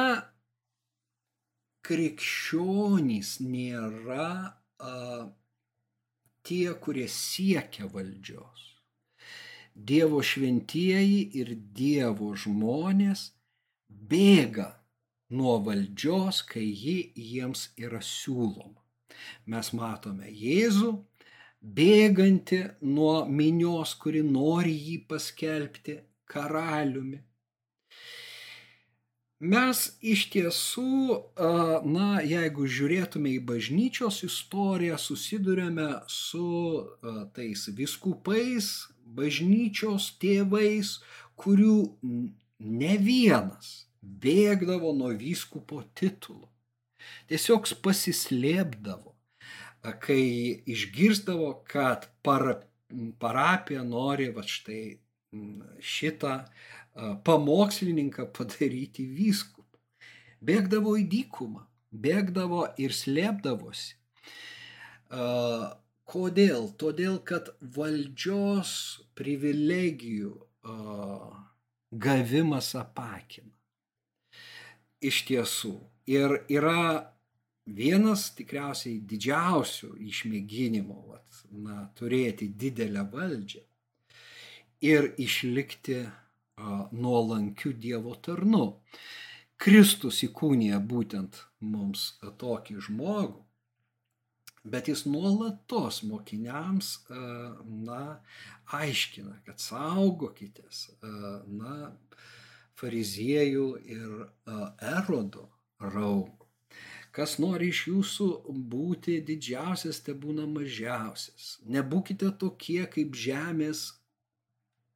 krikščionys 1.85 3.35
nėra 3.45 4.31
a, 4.81 4.95
tie, 6.49 6.73
kurie 6.81 7.05
siekia 7.13 7.91
valdžios. 7.93 8.65
Dievo 9.77 10.23
šventieji 10.25 11.21
ir 11.39 11.53
Dievo 11.77 12.33
žmonės 12.33 13.29
bėga 13.89 14.71
nuo 15.29 15.59
valdžios, 15.69 16.41
kai 16.49 16.65
ji 16.65 17.13
jiems 17.13 17.69
yra 17.77 18.01
siūloma. 18.01 18.81
Mes 19.53 19.73
matome 19.77 20.33
Jėzų 20.33 20.97
bėganti 21.61 22.65
nuo 22.81 23.27
minios, 23.29 23.95
kuri 24.01 24.25
nori 24.25 24.73
jį 24.73 24.99
paskelbti 25.13 26.01
karaliumi. 26.31 27.23
Mes 29.39 29.81
iš 30.03 30.25
tiesų, 30.35 31.17
na, 31.87 32.09
jeigu 32.27 32.67
žiūrėtume 32.67 33.37
į 33.37 33.43
bažnyčios 33.47 34.25
istoriją, 34.27 34.97
susidurėme 34.99 35.87
su 36.11 36.49
tais 37.37 37.69
viskupais, 37.71 38.89
bažnyčios 39.07 40.11
tėvais, 40.19 40.97
kurių 41.39 41.79
ne 42.03 42.97
vienas 42.99 43.87
bėgdavo 44.03 44.91
nuo 44.99 45.15
vyskupo 45.15 45.85
titulo. 45.95 46.51
Tiesiog 47.31 47.71
pasislėpdavo, 47.85 49.15
kai 50.03 50.25
išgirstavo, 50.67 51.53
kad 51.63 52.11
para, 52.27 52.59
parapija 53.23 53.87
nori 53.87 54.33
va 54.35 54.43
štai 54.43 54.99
šitą 55.81 56.45
pamokslininką 57.25 58.29
padaryti 58.35 59.07
vyskupą. 59.07 59.79
Bėgdavo 60.43 60.95
į 60.99 61.05
dykumą, 61.11 61.65
bėgdavo 61.91 62.65
ir 62.79 62.95
slėpdavosi. 62.95 63.97
Kodėl? 66.09 66.71
Todėl, 66.81 67.19
kad 67.27 67.51
valdžios 67.61 68.73
privilegijų 69.19 70.33
gavimas 71.91 72.73
apakina. 72.79 73.53
Iš 75.05 75.23
tiesų. 75.29 75.77
Ir 76.09 76.41
yra 76.49 77.13
vienas 77.69 78.31
tikriausiai 78.35 78.97
didžiausių 79.05 79.93
išmėginimų 80.09 81.01
vat, 81.11 81.43
na, 81.53 81.83
turėti 81.99 82.49
didelę 82.49 83.05
valdžią 83.13 83.68
ir 84.81 85.13
išlikti 85.19 86.05
nuolankiu 86.93 87.73
Dievo 87.73 88.15
tarnu. 88.23 88.79
Kristus 89.59 90.23
įkūnija 90.23 90.79
būtent 90.79 91.41
mums 91.59 92.13
tokį 92.39 92.79
žmogų, 92.87 93.41
bet 94.63 94.91
jis 94.91 95.05
nuolatos 95.11 96.05
mokiniams, 96.07 96.93
na, 97.09 98.21
aiškina, 98.79 99.41
kad 99.47 99.59
saugokitės, 99.63 100.89
na, 101.51 101.93
fariziejų 102.79 103.69
ir 103.91 104.11
erodo 104.95 105.49
raugų. 105.83 106.47
Kas 107.11 107.39
nori 107.43 107.73
iš 107.73 107.87
jūsų 107.89 108.27
būti 108.71 109.17
didžiausias, 109.27 109.99
te 110.07 110.15
būna 110.15 110.45
mažiausias. 110.47 111.57
Nebūkite 111.67 112.31
tokie 112.39 112.85
kaip 112.87 113.17
žemės 113.19 113.98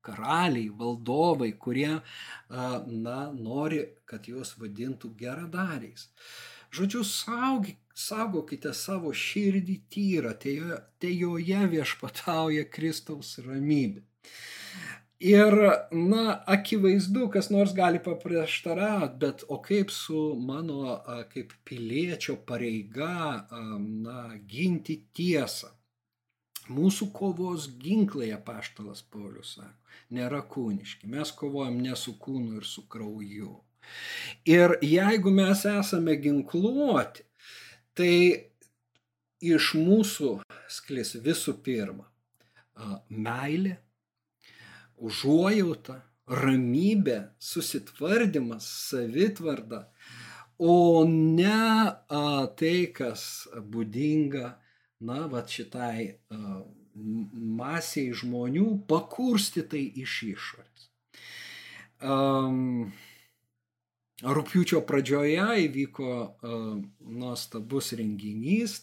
karaliai, 0.04 0.68
valdovai, 0.78 1.52
kurie, 1.58 1.92
na, 2.50 3.18
nori, 3.32 3.82
kad 4.08 4.26
juos 4.28 4.54
vadintų 4.60 5.12
geradariais. 5.18 6.08
Žodžiu, 6.72 7.02
saugi, 7.04 7.76
saugokite 7.94 8.72
savo 8.76 9.12
širdį 9.12 9.76
tyrą, 9.92 10.32
te, 10.40 10.56
te 10.98 11.10
joje 11.12 11.66
viešpatauja 11.74 12.64
Kristaus 12.72 13.36
ramybė. 13.44 14.04
Ir, 15.22 15.54
na, 15.94 16.22
akivaizdu, 16.50 17.28
kas 17.30 17.50
nors 17.54 17.76
gali 17.76 18.00
paprieštarauti, 18.02 19.20
bet 19.22 19.44
o 19.46 19.60
kaip 19.62 19.92
su 19.94 20.22
mano 20.48 20.96
kaip 21.30 21.52
piliečio 21.68 22.40
pareiga, 22.48 23.46
na, 23.52 24.24
ginti 24.50 24.98
tiesą. 25.14 25.70
Mūsų 26.70 27.08
kovos 27.14 27.66
ginklai, 27.82 28.30
apaštalas 28.36 29.02
Paulius 29.10 29.56
sako, 29.56 29.74
nėra 30.14 30.42
kūniški. 30.46 31.08
Mes 31.10 31.32
kovojam 31.34 31.80
ne 31.82 31.96
su 31.98 32.14
kūnu 32.22 32.60
ir 32.60 32.68
su 32.68 32.84
krauju. 32.86 33.56
Ir 34.46 34.76
jeigu 34.86 35.32
mes 35.34 35.64
esame 35.66 36.14
ginkluoti, 36.22 37.24
tai 37.98 38.14
iš 39.42 39.72
mūsų 39.74 40.36
sklis 40.70 41.16
visų 41.24 41.56
pirma 41.66 42.06
meilė, 43.10 43.76
užuojauta, 45.02 45.98
ramybė, 46.30 47.18
susitvardymas, 47.42 48.66
savitvarda, 48.88 49.88
o 50.62 51.02
ne 51.08 51.50
a, 51.50 52.46
tai, 52.56 52.86
kas 52.94 53.48
būdinga 53.58 54.54
na, 55.02 55.26
va 55.30 55.44
šitai 55.48 56.12
masiai 56.94 58.12
žmonių 58.16 58.66
pakurstytai 58.88 59.84
iš 60.02 60.18
išorės. 60.32 60.90
Um, 62.02 62.92
Rūpiučio 64.22 64.84
pradžioje 64.86 65.64
įvyko 65.64 66.10
uh, 66.14 66.66
nuostabus 67.10 67.90
renginys, 67.98 68.76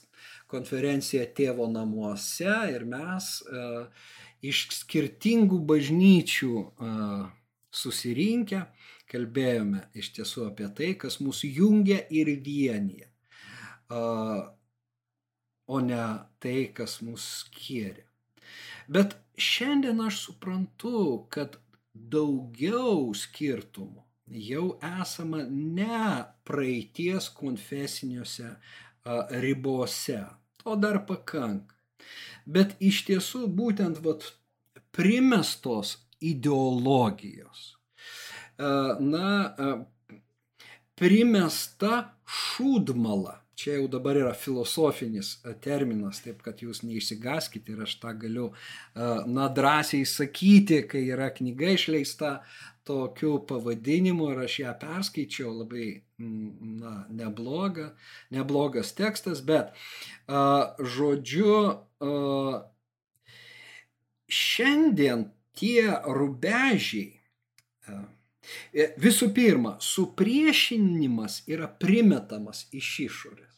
konferencija 0.52 1.24
tėvo 1.32 1.70
namuose 1.72 2.56
ir 2.74 2.84
mes 2.90 3.30
uh, 3.48 3.86
iš 4.44 4.66
skirtingų 4.82 5.62
bažnyčių 5.70 6.52
uh, 6.60 7.30
susirinkę 7.72 8.66
kalbėjome 9.10 9.86
iš 9.96 10.12
tiesų 10.18 10.50
apie 10.50 10.68
tai, 10.76 10.92
kas 11.00 11.22
mūsų 11.24 11.54
jungia 11.56 12.02
ir 12.12 12.34
vienyje. 12.44 13.08
Uh, 13.90 14.50
o 15.70 15.80
ne 15.86 16.04
tai, 16.42 16.72
kas 16.74 17.00
mus 17.06 17.26
skiria. 17.44 18.08
Bet 18.90 19.16
šiandien 19.38 20.02
aš 20.02 20.24
suprantu, 20.26 21.28
kad 21.30 21.60
daugiau 21.94 23.12
skirtumų 23.14 24.02
jau 24.50 24.66
esama 24.86 25.44
ne 25.50 26.02
praeities 26.46 27.30
konfesiniuose 27.38 28.54
ribose, 29.44 30.24
to 30.62 30.76
dar 30.76 31.04
pakanka. 31.10 31.76
Bet 32.46 32.76
iš 32.82 33.04
tiesų 33.10 33.46
būtent 33.54 34.02
vat, 34.06 34.26
primestos 34.96 35.98
ideologijos. 36.20 37.76
Na, 38.58 39.28
primesta 41.00 42.00
šūdmala 42.26 43.38
čia 43.60 43.76
jau 43.76 43.88
dabar 43.92 44.18
yra 44.18 44.34
filosofinis 44.34 45.34
e, 45.44 45.54
terminas, 45.64 46.22
taip 46.24 46.40
kad 46.46 46.62
jūs 46.64 46.82
neišsigaskite 46.88 47.74
ir 47.74 47.84
aš 47.84 47.98
tą 48.00 48.14
galiu, 48.22 48.50
e, 48.50 49.10
na, 49.28 49.50
drąsiai 49.52 50.08
sakyti, 50.08 50.84
kai 50.88 51.04
yra 51.12 51.28
knyga 51.36 51.74
išleista 51.76 52.38
tokiu 52.88 53.36
pavadinimu 53.50 54.32
ir 54.32 54.46
aš 54.46 54.56
ją 54.64 54.76
perskaičiau, 54.82 55.52
labai, 55.64 55.90
na, 56.20 56.94
nebloga, 57.22 57.92
neblogas 58.36 58.96
tekstas, 58.98 59.44
bet 59.46 59.76
e, 59.76 60.44
žodžiu, 60.96 61.60
šiandien 64.40 65.30
tie 65.60 65.84
rubežiai, 66.08 67.16
Visų 68.98 69.28
pirma, 69.36 69.76
supriešinimas 69.84 71.44
yra 71.54 71.68
primetamas 71.82 72.64
iš 72.74 72.88
išorės 73.04 73.49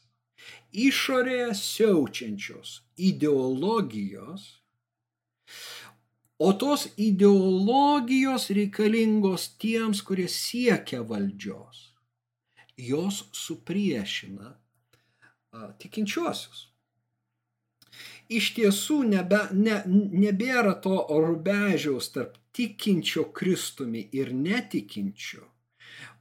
išorėje 0.71 1.51
siaučiančios 1.57 2.81
ideologijos, 2.97 4.47
o 6.41 6.49
tos 6.57 6.87
ideologijos 6.97 8.49
reikalingos 8.57 9.51
tiems, 9.61 10.01
kurie 10.01 10.27
siekia 10.31 11.03
valdžios. 11.05 11.91
Jos 12.81 13.21
supriešina 13.37 14.55
a, 15.51 15.67
tikinčiuosius. 15.77 16.67
Iš 18.31 18.53
tiesų 18.57 19.01
nebe, 19.11 19.41
ne, 19.53 19.81
nebėra 19.85 20.77
to 20.81 21.03
rubežiaus 21.11 22.09
tarp 22.15 22.39
tikinčio 22.55 23.27
Kristumi 23.35 24.07
ir 24.15 24.31
netikinčio 24.33 25.50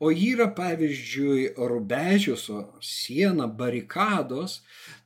O 0.01 0.09
yra 0.11 0.46
pavyzdžiui 0.57 1.51
rubežius, 1.70 2.46
siena, 2.80 3.44
barikados 3.46 4.62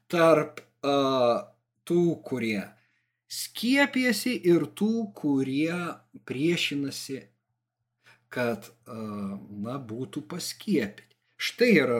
tarp 0.06 0.60
uh, 0.86 1.42
tų, 1.82 2.02
kurie 2.22 2.62
skiepėsi 3.26 4.36
ir 4.46 4.68
tų, 4.78 5.08
kurie 5.18 5.74
priešinasi, 6.28 7.24
kad 8.30 8.68
uh, 8.70 9.34
na, 9.64 9.80
būtų 9.82 10.22
paskiepyti. 10.30 11.10
Štai 11.42 11.70
yra 11.80 11.98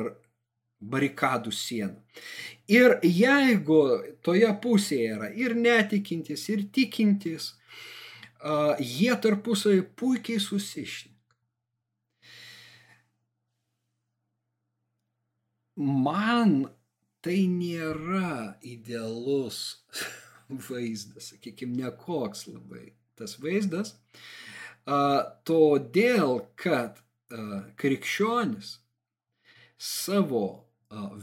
barikadų 0.79 1.51
siena. 1.51 1.99
Ir 2.71 3.01
jeigu 3.03 3.81
toje 4.23 4.53
pusėje 4.63 5.17
yra 5.17 5.33
ir 5.35 5.57
netikintis, 5.59 6.47
ir 6.55 6.63
tikintis, 6.71 7.51
uh, 8.39 8.79
jie 8.79 9.11
tarpusai 9.19 9.81
puikiai 9.99 10.39
susišneka. 10.39 11.14
Man 15.77 16.69
tai 17.25 17.45
nėra 17.51 18.57
idealus 18.63 19.85
vaizdas, 20.69 21.33
sakykime, 21.33 21.79
nekoks 21.85 22.47
labai 22.51 22.93
tas 23.19 23.39
vaizdas, 23.41 23.95
a, 24.85 25.25
todėl 25.47 26.43
kad 26.61 27.01
krikščionis 27.81 28.79
savo 29.81 30.45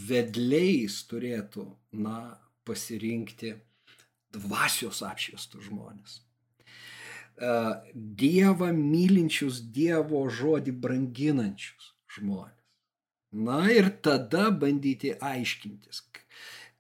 vedliais 0.10 0.98
turėtų, 1.08 1.66
na, 2.04 2.38
pasirinkti 2.68 3.54
dvasios 4.36 5.02
apšviestus 5.06 5.70
žmonės. 5.70 6.20
Dievą 7.96 8.70
mylinčius, 8.76 9.62
Dievo 9.74 10.26
žodį 10.30 10.76
branginančius 10.84 11.94
žmonės. 12.18 12.61
Na 13.32 13.72
ir 13.72 13.90
tada 14.04 14.50
bandyti 14.52 15.14
aiškintis, 15.16 16.04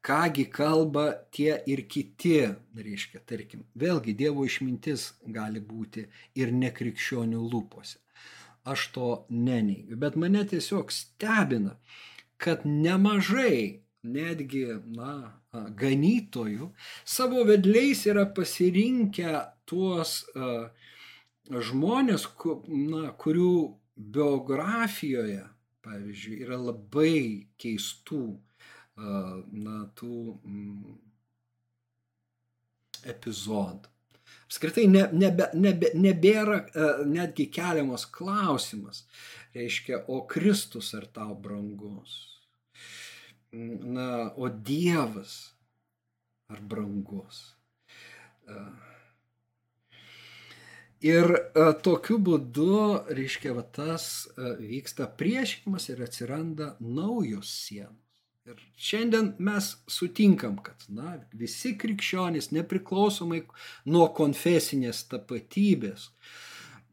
kągi 0.04 0.46
kalba 0.52 1.06
tie 1.32 1.62
ir 1.68 1.86
kiti, 1.88 2.40
reiškia, 2.76 3.22
tarkim, 3.26 3.64
vėlgi 3.78 4.16
Dievo 4.20 4.44
išmintis 4.46 5.14
gali 5.24 5.62
būti 5.64 6.08
ir 6.36 6.52
nekrikščionių 6.52 7.44
lūpose. 7.54 8.02
Aš 8.68 8.88
to 8.96 9.12
neneigiu, 9.30 9.96
bet 9.98 10.18
mane 10.20 10.44
tiesiog 10.50 10.92
stebina, 10.94 11.78
kad 12.38 12.66
nemažai 12.66 13.82
netgi, 14.04 14.66
na, 14.98 15.38
ganytojų 15.54 16.72
savo 17.06 17.46
vedliais 17.48 18.04
yra 18.10 18.26
pasirinkę 18.36 19.34
tuos 19.70 20.22
uh, 20.36 20.68
žmonės, 21.52 22.28
ku, 22.38 22.62
na, 22.68 23.12
kurių 23.18 23.56
biografijoje, 23.96 25.44
pavyzdžiui, 25.86 26.42
yra 26.46 26.58
labai 26.62 27.48
keistų, 27.62 28.24
uh, 28.36 29.38
na, 29.52 29.78
tų 29.98 30.18
mm, 30.40 30.98
epizodų. 33.16 33.90
Apskritai 34.52 34.84
ne, 34.92 35.06
nebe, 35.16 35.48
nebe, 35.56 35.94
nebėra 35.96 36.60
uh, 36.66 37.06
netgi 37.08 37.48
keliamas 37.54 38.06
klausimas, 38.06 39.06
reiškia, 39.56 40.04
o 40.12 40.26
Kristus 40.28 40.92
ar 40.98 41.08
tau 41.16 41.36
brangus? 41.40 42.20
na, 43.52 44.34
o 44.36 44.50
Dievas 44.50 45.54
ar 46.48 46.62
brangus. 46.62 47.56
Ir 51.02 51.32
tokiu 51.82 52.20
būdu, 52.22 52.74
reiškia, 53.10 53.56
va, 53.58 53.64
tas 53.66 54.30
vyksta 54.38 55.08
priešimas 55.18 55.90
ir 55.90 56.04
atsiranda 56.06 56.76
naujos 56.80 57.50
sienos. 57.64 57.98
Ir 58.46 58.58
šiandien 58.78 59.32
mes 59.42 59.68
sutinkam, 59.90 60.60
kad 60.66 60.86
na, 60.94 61.16
visi 61.38 61.76
krikščionys, 61.78 62.52
nepriklausomai 62.54 63.44
nuo 63.90 64.08
konfesinės 64.18 65.04
tapatybės, 65.10 66.08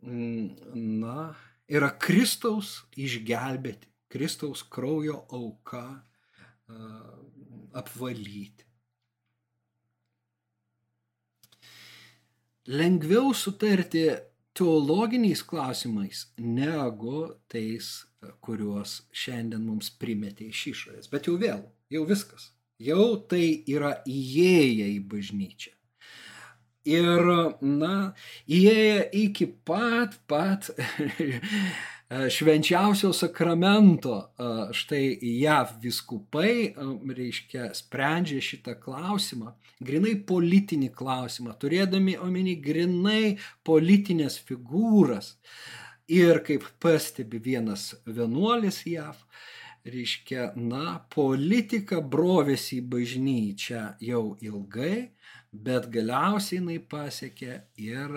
na, 0.04 1.30
yra 1.68 1.90
Kristaus 2.00 2.74
išgelbėti, 3.00 3.88
Kristaus 4.12 4.62
kraujo 4.64 5.22
auka 5.36 5.84
apvalyti. 7.76 8.67
Lengviau 12.68 13.32
sutarti 13.32 14.02
teologiniais 14.52 15.40
klausimais 15.42 16.26
negu 16.36 17.22
tais, 17.48 17.86
kuriuos 18.44 18.98
šiandien 19.08 19.62
mums 19.64 19.88
primetė 19.96 20.50
iš 20.52 20.66
išorės. 20.74 21.08
Bet 21.08 21.30
jau 21.30 21.38
vėl, 21.40 21.62
jau 21.88 22.02
viskas. 22.04 22.50
Jau 22.76 23.16
tai 23.30 23.64
yra 23.72 23.94
įėję 24.04 24.90
į 24.98 25.00
bažnyčią. 25.08 25.72
Ir, 26.88 27.24
na, 27.64 27.94
įėję 28.44 29.00
iki 29.24 29.48
pat, 29.64 30.20
pat 30.28 30.68
švenčiausio 32.08 33.12
sakramento 33.12 34.14
e, 34.16 34.44
štai 34.72 35.18
JAV 35.20 35.74
viskupai, 35.82 36.52
e, 36.64 36.86
reiškia, 37.14 37.68
sprendžia 37.76 38.40
šitą 38.40 38.78
klausimą, 38.80 39.52
grinai 39.84 40.14
politinį 40.30 40.88
klausimą, 40.96 41.52
turėdami 41.60 42.16
omeny 42.24 42.56
grinai 42.64 43.36
politinės 43.68 44.40
figūras. 44.48 45.34
Ir 46.08 46.40
kaip 46.40 46.64
pastebi 46.80 47.36
vienas 47.44 47.90
vienuolis 48.06 48.80
JAV, 48.88 49.20
reiškia, 49.92 50.52
na, 50.56 50.98
politika 51.12 52.00
brovėsi 52.02 52.78
į 52.78 52.86
bažnyčią 52.92 53.82
jau 54.04 54.22
ilgai, 54.44 55.10
bet 55.52 55.88
galiausiai 55.92 56.58
jinai 56.58 56.78
pasiekė 56.92 57.54
ir, 57.80 58.16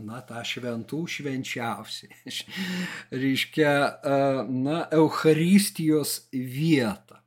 na, 0.00 0.20
tą 0.28 0.42
šventų 0.46 1.00
švenčiausiai. 1.14 2.36
Reiškia, 3.24 3.72
na, 4.48 4.82
Eucharistijos 4.96 6.16
vietą. 6.32 7.20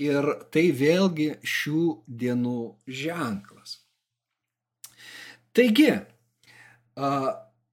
Ir 0.00 0.26
tai 0.50 0.68
vėlgi 0.74 1.36
šių 1.46 1.84
dienų 2.08 2.60
ženklas. 2.90 3.78
Taigi, 5.54 5.92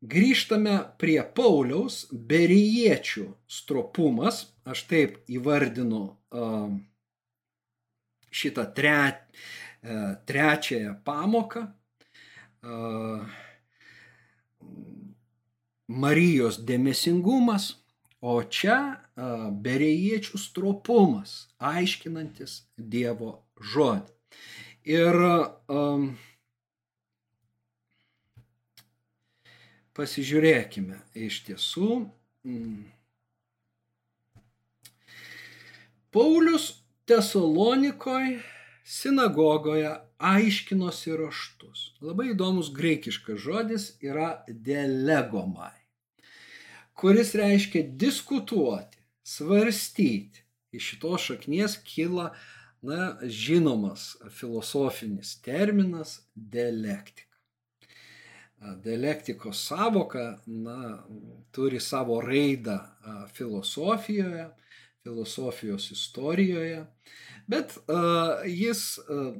grįžtame 0.01 0.75
prie 1.01 1.19
Pauliaus, 1.35 2.05
beriečių 2.11 3.25
stropumas, 3.47 4.45
aš 4.65 4.85
taip 4.89 5.19
įvardinu 5.29 6.03
šitą 8.31 8.65
trečią 8.75 9.59
E, 9.83 10.15
trečiąją 10.25 10.95
pamoką. 11.03 11.65
Marijos 15.87 16.59
dėmesingumas, 16.69 17.63
o 18.21 18.35
čia 18.45 18.77
berėjiečių 19.65 20.37
stropumas, 20.37 21.31
aiškinantis 21.57 22.59
Dievo 22.77 23.31
žodį. 23.73 24.13
Ir 24.93 25.17
um, 25.17 26.05
pasižiūrėkime, 29.97 30.99
iš 31.17 31.43
tiesų, 31.49 32.05
mm, 32.47 32.85
Paulius 36.11 36.83
Tesalonikoje 37.07 38.41
sinagogoje 38.83 39.91
aiškinosi 40.19 41.15
raštus. 41.15 41.83
Labai 42.03 42.31
įdomus 42.33 42.71
graikiškas 42.75 43.39
žodis 43.39 43.85
yra 44.03 44.43
delegomai, 44.47 45.73
kuris 46.99 47.31
reiškia 47.39 47.85
diskutuoti, 48.03 48.99
svarstyti. 49.23 50.43
Iš 50.71 50.91
šitos 50.93 51.25
šaknies 51.29 51.77
kyla 51.87 52.29
na, 52.83 53.15
žinomas 53.23 54.13
filosofinis 54.35 55.37
terminas 55.43 56.21
dialektika. 56.35 57.30
Dialektikos 58.83 59.61
savoka 59.67 60.37
na, 60.45 61.03
turi 61.51 61.79
savo 61.79 62.19
raidą 62.21 62.77
filosofijoje, 63.33 64.49
filosofijos 65.03 65.91
istorijoje 65.91 66.85
Bet 67.51 67.77
uh, 67.77 67.95
jis, 68.45 68.99
uh, 69.09 69.33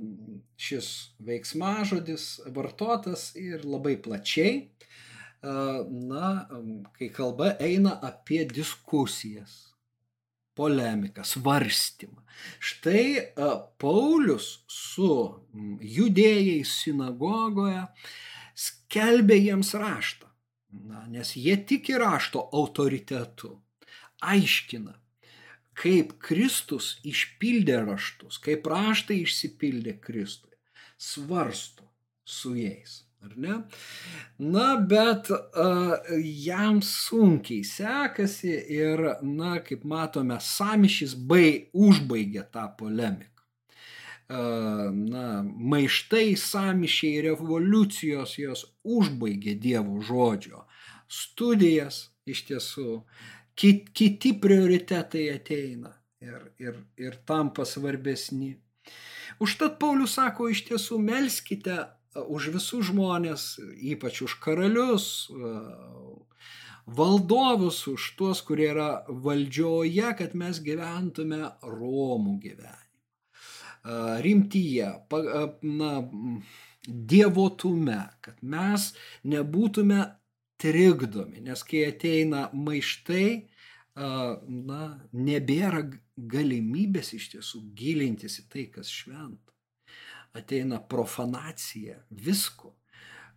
šis 0.59 0.87
veiksmažodis 1.23 2.41
vartotas 2.51 3.29
ir 3.39 3.63
labai 3.65 3.95
plačiai, 4.03 4.55
uh, 5.45 5.85
na, 5.87 6.31
kai 6.97 7.11
kalba 7.13 7.53
eina 7.63 7.93
apie 8.03 8.43
diskusijas, 8.49 9.53
polemiką, 10.57 11.23
svarstymą. 11.23 12.19
Štai 12.59 13.05
uh, 13.21 13.61
Paulius 13.79 14.49
su 14.67 15.13
judėjais 15.79 16.73
sinagogoje 16.81 17.85
skelbė 18.91 19.37
jiems 19.39 19.71
raštą, 19.79 20.27
na, 20.83 21.05
nes 21.07 21.35
jie 21.39 21.55
tiki 21.67 21.95
rašto 21.95 22.43
autoritetu, 22.51 23.53
aiškina, 24.19 24.97
kaip 25.79 26.17
Kristus 26.19 26.97
išpildė 27.07 27.79
raštus, 27.87 28.41
kaip 28.43 28.67
raštai 28.67 29.21
išsipildė 29.23 29.95
Kristui, 30.03 30.57
svarsto 30.97 31.87
su 32.25 32.57
jais. 32.59 33.05
Ar 33.21 33.35
ne? 33.37 33.55
Na, 34.41 34.67
bet 34.75 35.29
uh, 35.29 35.91
jam 36.43 36.79
sunkiai 36.81 37.61
sekasi 37.63 38.55
ir, 38.75 39.03
na, 39.21 39.59
kaip 39.61 39.85
matome, 39.85 40.39
samišys 40.41 41.13
bai 41.29 41.69
užbaigė 41.71 42.47
tą 42.51 42.65
polemiką. 42.79 43.30
Na, 44.31 45.25
maištai, 45.43 46.35
samišiai, 46.39 47.23
revoliucijos 47.25 48.37
jos 48.39 48.65
užbaigė 48.87 49.57
Dievo 49.59 49.99
žodžio 50.07 50.65
studijas 51.11 52.05
iš 52.29 52.45
tiesų 52.47 53.01
kit, 53.59 53.89
kiti 53.97 54.33
prioritetai 54.39 55.27
ateina 55.35 55.93
ir, 56.23 56.51
ir, 56.61 56.77
ir 57.01 57.17
tampa 57.27 57.65
svarbesni. 57.67 58.55
Užtat 59.41 59.79
Paulius 59.81 60.15
sako, 60.19 60.49
iš 60.53 60.63
tiesų 60.69 60.99
melskite 61.01 61.79
už 62.21 62.51
visus 62.55 62.89
žmonės, 62.91 63.55
ypač 63.93 64.21
už 64.25 64.37
karalius, 64.43 65.07
valdovus, 66.85 67.83
už 67.87 68.11
tuos, 68.19 68.43
kurie 68.45 68.69
yra 68.73 68.91
valdžioje, 69.07 70.13
kad 70.19 70.37
mes 70.37 70.61
gyventume 70.63 71.43
Romų 71.63 72.37
gyvenimą. 72.43 72.90
Rimtyje, 74.21 74.87
na, 75.61 75.91
dievotume, 76.85 77.99
kad 78.21 78.41
mes 78.41 78.91
nebūtume 79.25 80.01
trikdomi, 80.61 81.41
nes 81.41 81.63
kai 81.65 81.87
ateina 81.89 82.49
maištai, 82.53 83.47
na, 83.97 84.81
nebėra 85.13 85.81
galimybės 86.15 87.13
iš 87.17 87.31
tiesų 87.33 87.63
gilintis 87.77 88.37
į 88.43 88.45
tai, 88.53 88.67
kas 88.75 88.91
šventa. 88.93 89.49
Ateina 90.37 90.79
profanacija 90.79 91.97
visko. 92.09 92.75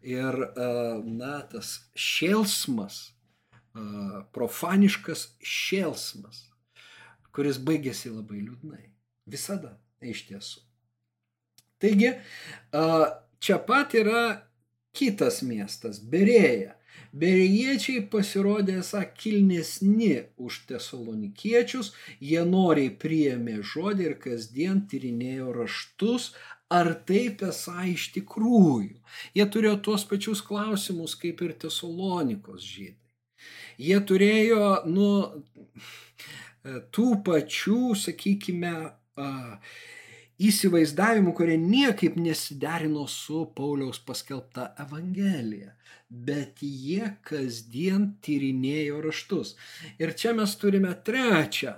Ir, 0.04 0.36
na, 1.08 1.38
tas 1.48 1.88
šėlsmas, 1.96 3.14
profaniškas 4.36 5.24
šėlsmas, 5.40 6.44
kuris 7.34 7.56
baigėsi 7.58 8.12
labai 8.12 8.44
liūdnai. 8.44 8.84
Visada, 9.26 9.78
iš 10.12 10.26
tiesų. 10.30 10.62
Taigi, 11.82 12.14
čia 13.44 13.58
pat 13.66 13.94
yra 13.98 14.24
kitas 14.96 15.42
miestas- 15.42 16.00
Berėja. 16.12 16.74
Berėjiečiai 17.14 18.08
pasirodė 18.10 18.80
esą 18.80 19.04
kilnesni 19.14 20.26
už 20.34 20.64
tesalonikiečius, 20.66 21.92
jie 22.18 22.42
noriai 22.42 22.90
priėmė 22.90 23.60
žodį 23.62 24.06
ir 24.08 24.14
kasdien 24.18 24.80
tyrinėjo 24.90 25.52
raštus, 25.54 26.32
ar 26.70 26.90
taip 27.06 27.44
esą 27.46 27.86
iš 27.92 28.08
tikrųjų. 28.16 28.98
Jie 29.38 29.46
turėjo 29.46 29.76
tuos 29.86 30.06
pačius 30.10 30.42
klausimus 30.42 31.14
kaip 31.14 31.42
ir 31.46 31.54
tesalonikos 31.66 32.66
žydai. 32.66 32.98
Jie 33.78 34.00
turėjo, 34.10 34.82
nu, 34.90 35.08
tų 36.94 37.08
pačių, 37.26 37.94
sakykime, 37.94 38.74
įsivaizdavimų, 40.44 41.32
kurie 41.38 41.56
niekaip 41.60 42.16
nesiderino 42.18 43.06
su 43.10 43.44
Pauliaus 43.56 44.00
paskelbta 44.02 44.72
Evangelija, 44.82 45.74
bet 46.08 46.62
jie 46.62 47.14
kasdien 47.26 48.14
tyrinėjo 48.24 49.00
raštus. 49.04 49.54
Ir 49.98 50.14
čia 50.18 50.34
mes 50.36 50.56
turime 50.58 50.94
trečią 51.06 51.76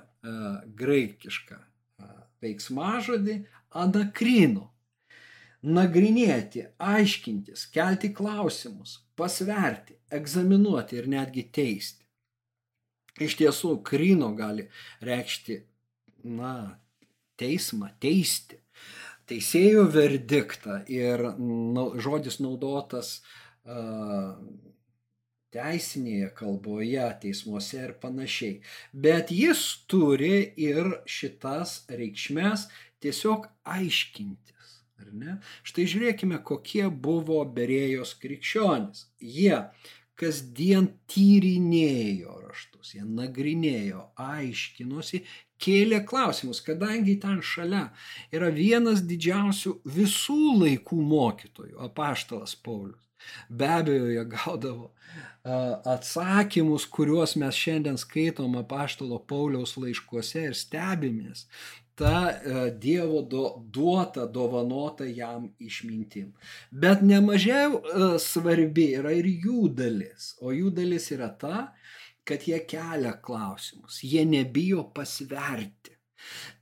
graikišką 0.77 1.61
veiksmažodį 2.43 3.37
anakrino. 3.83 4.71
Nagrinėti, 5.67 6.63
aiškintis, 6.79 7.65
kelti 7.75 8.13
klausimus, 8.15 9.01
pasverti, 9.19 9.97
egzaminuoti 10.15 11.01
ir 11.01 11.09
netgi 11.11 11.47
teisti. 11.51 12.05
Iš 13.25 13.39
tiesų, 13.41 13.73
krino 13.83 14.29
gali 14.37 14.69
reikšti, 15.03 15.57
na, 16.37 16.77
teismą, 17.41 17.91
teisti, 18.03 18.61
teisėjo 19.31 19.87
verdiktą 19.93 20.81
ir 20.93 21.23
na, 21.37 21.89
žodis 22.03 22.39
naudotas 22.43 23.19
uh, 23.67 24.37
teisinėje 25.57 26.31
kalboje, 26.37 27.07
teismuose 27.23 27.81
ir 27.85 27.95
panašiai. 28.03 28.61
Bet 28.93 29.33
jis 29.35 29.63
turi 29.91 30.53
ir 30.61 30.99
šitas 31.09 31.83
reikšmės 31.91 32.69
tiesiog 33.05 33.49
aiškintis. 33.77 34.73
Štai 35.67 35.85
žiūrėkime, 35.93 36.41
kokie 36.45 36.87
buvo 36.89 37.43
berėjos 37.57 38.15
krikščionis. 38.21 39.07
Jie 39.21 39.61
kasdien 40.17 40.89
tyrinėjo 41.13 42.39
raštus, 42.47 42.95
jie 42.97 43.05
nagrinėjo, 43.05 44.07
aiškinosi 44.17 45.21
kėlė 45.63 46.03
klausimus, 46.09 46.61
kadangi 46.65 47.17
ten 47.23 47.41
šalia 47.45 47.89
yra 48.35 48.51
vienas 48.55 49.03
didžiausių 49.09 49.79
visų 49.97 50.43
laikų 50.63 51.01
mokytojų, 51.15 51.79
apaštalas 51.89 52.57
Paulius. 52.57 53.03
Be 53.49 53.67
abejo, 53.79 54.11
jie 54.13 54.23
gaudavo 54.31 54.93
atsakymus, 55.97 56.87
kuriuos 56.91 57.35
mes 57.41 57.57
šiandien 57.59 57.99
skaitom 57.99 58.55
apaštalo 58.61 59.19
Pauliaus 59.31 59.77
laiškuose 59.79 60.49
ir 60.51 60.55
stebimės 60.59 61.47
ta 61.97 62.33
Dievo 62.77 63.23
do, 63.23 63.65
duota, 63.73 64.27
dovanota 64.27 65.07
jam 65.09 65.49
išmintim. 65.59 66.35
Bet 66.71 67.01
nemažiau 67.03 67.81
svarbi 68.21 68.91
yra 68.99 69.15
ir 69.17 69.31
jų 69.31 69.71
dalis, 69.79 70.35
o 70.45 70.53
jų 70.53 70.75
dalis 70.77 71.09
yra 71.17 71.31
ta, 71.41 71.71
kad 72.27 72.47
jie 72.49 72.59
kelia 72.69 73.15
klausimus, 73.23 74.01
jie 74.03 74.25
nebijo 74.29 74.89
pasverti. 74.95 75.97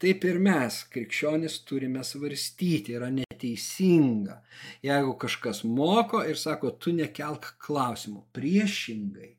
Taip 0.02 0.24
ir 0.28 0.40
mes, 0.42 0.80
krikščionys, 0.92 1.60
turime 1.68 2.02
svarstyti, 2.04 2.96
yra 2.98 3.08
neteisinga, 3.14 4.40
jeigu 4.84 5.14
kažkas 5.20 5.62
moko 5.64 6.20
ir 6.28 6.36
sako, 6.40 6.74
tu 6.76 6.92
nekelk 6.96 7.54
klausimų. 7.64 8.26
Priešingai, 8.36 9.30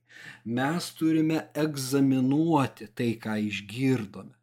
mes 0.57 0.87
turime 0.97 1.43
egzaminuoti 1.65 2.89
tai, 2.97 3.11
ką 3.21 3.37
išgirdome. 3.49 4.33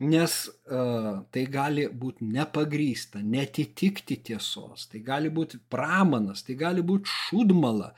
Nes 0.00 0.34
uh, 0.48 1.20
tai 1.28 1.42
gali 1.52 1.84
būti 2.02 2.24
nepagrysta, 2.32 3.20
netitikti 3.20 4.16
tiesos, 4.30 4.86
tai 4.88 5.02
gali 5.04 5.28
būti 5.28 5.60
pramanas, 5.68 6.40
tai 6.46 6.56
gali 6.62 6.80
būti 6.80 7.12
šudmala, 7.12 7.90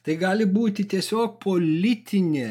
tai 0.00 0.16
gali 0.22 0.48
būti 0.48 0.88
tiesiog 0.88 1.36
politinė 1.44 2.48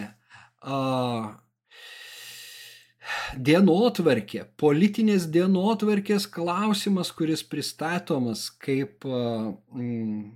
dienotvarkė, 3.38 4.44
politinės 4.60 5.30
dienotvarkės 5.32 6.28
klausimas, 6.30 7.12
kuris 7.16 7.44
pristatomas 7.44 8.50
kaip 8.62 9.06
mm, 9.06 10.32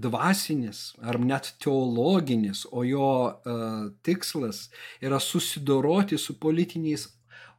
dvasinis 0.00 0.94
ar 1.02 1.18
net 1.20 1.54
teologinis, 1.60 2.64
o 2.72 2.84
jo 2.86 3.10
uh, 3.28 3.90
tikslas 4.02 4.70
yra 5.04 5.20
susidoroti 5.20 6.18
su 6.18 6.38
politiniais 6.40 7.08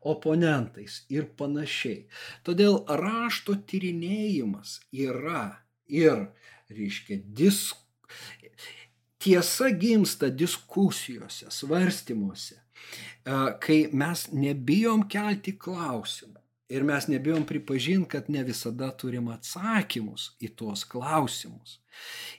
oponentais 0.05 1.03
ir 1.09 1.30
panašiai. 1.38 2.05
Todėl 2.45 2.84
rašto 2.86 3.57
tyrinėjimas 3.70 4.80
yra 4.93 5.61
ir, 5.89 6.30
reiškia, 6.70 7.22
diskusija 7.26 7.84
tiesa 9.26 9.69
gimsta 9.69 10.30
diskusijose, 10.30 11.49
svarstymuose, 11.49 12.59
kai 13.61 13.78
mes 13.93 14.28
nebijom 14.32 15.07
kelti 15.09 15.55
klausimų. 15.57 16.41
Ir 16.69 16.82
mes 16.82 17.05
nebijom 17.05 17.43
pripažinti, 17.45 18.09
kad 18.09 18.30
ne 18.34 18.41
visada 18.45 18.88
turim 18.97 19.28
atsakymus 19.30 20.32
į 20.41 20.49
tuos 20.57 20.82
klausimus. 20.89 21.76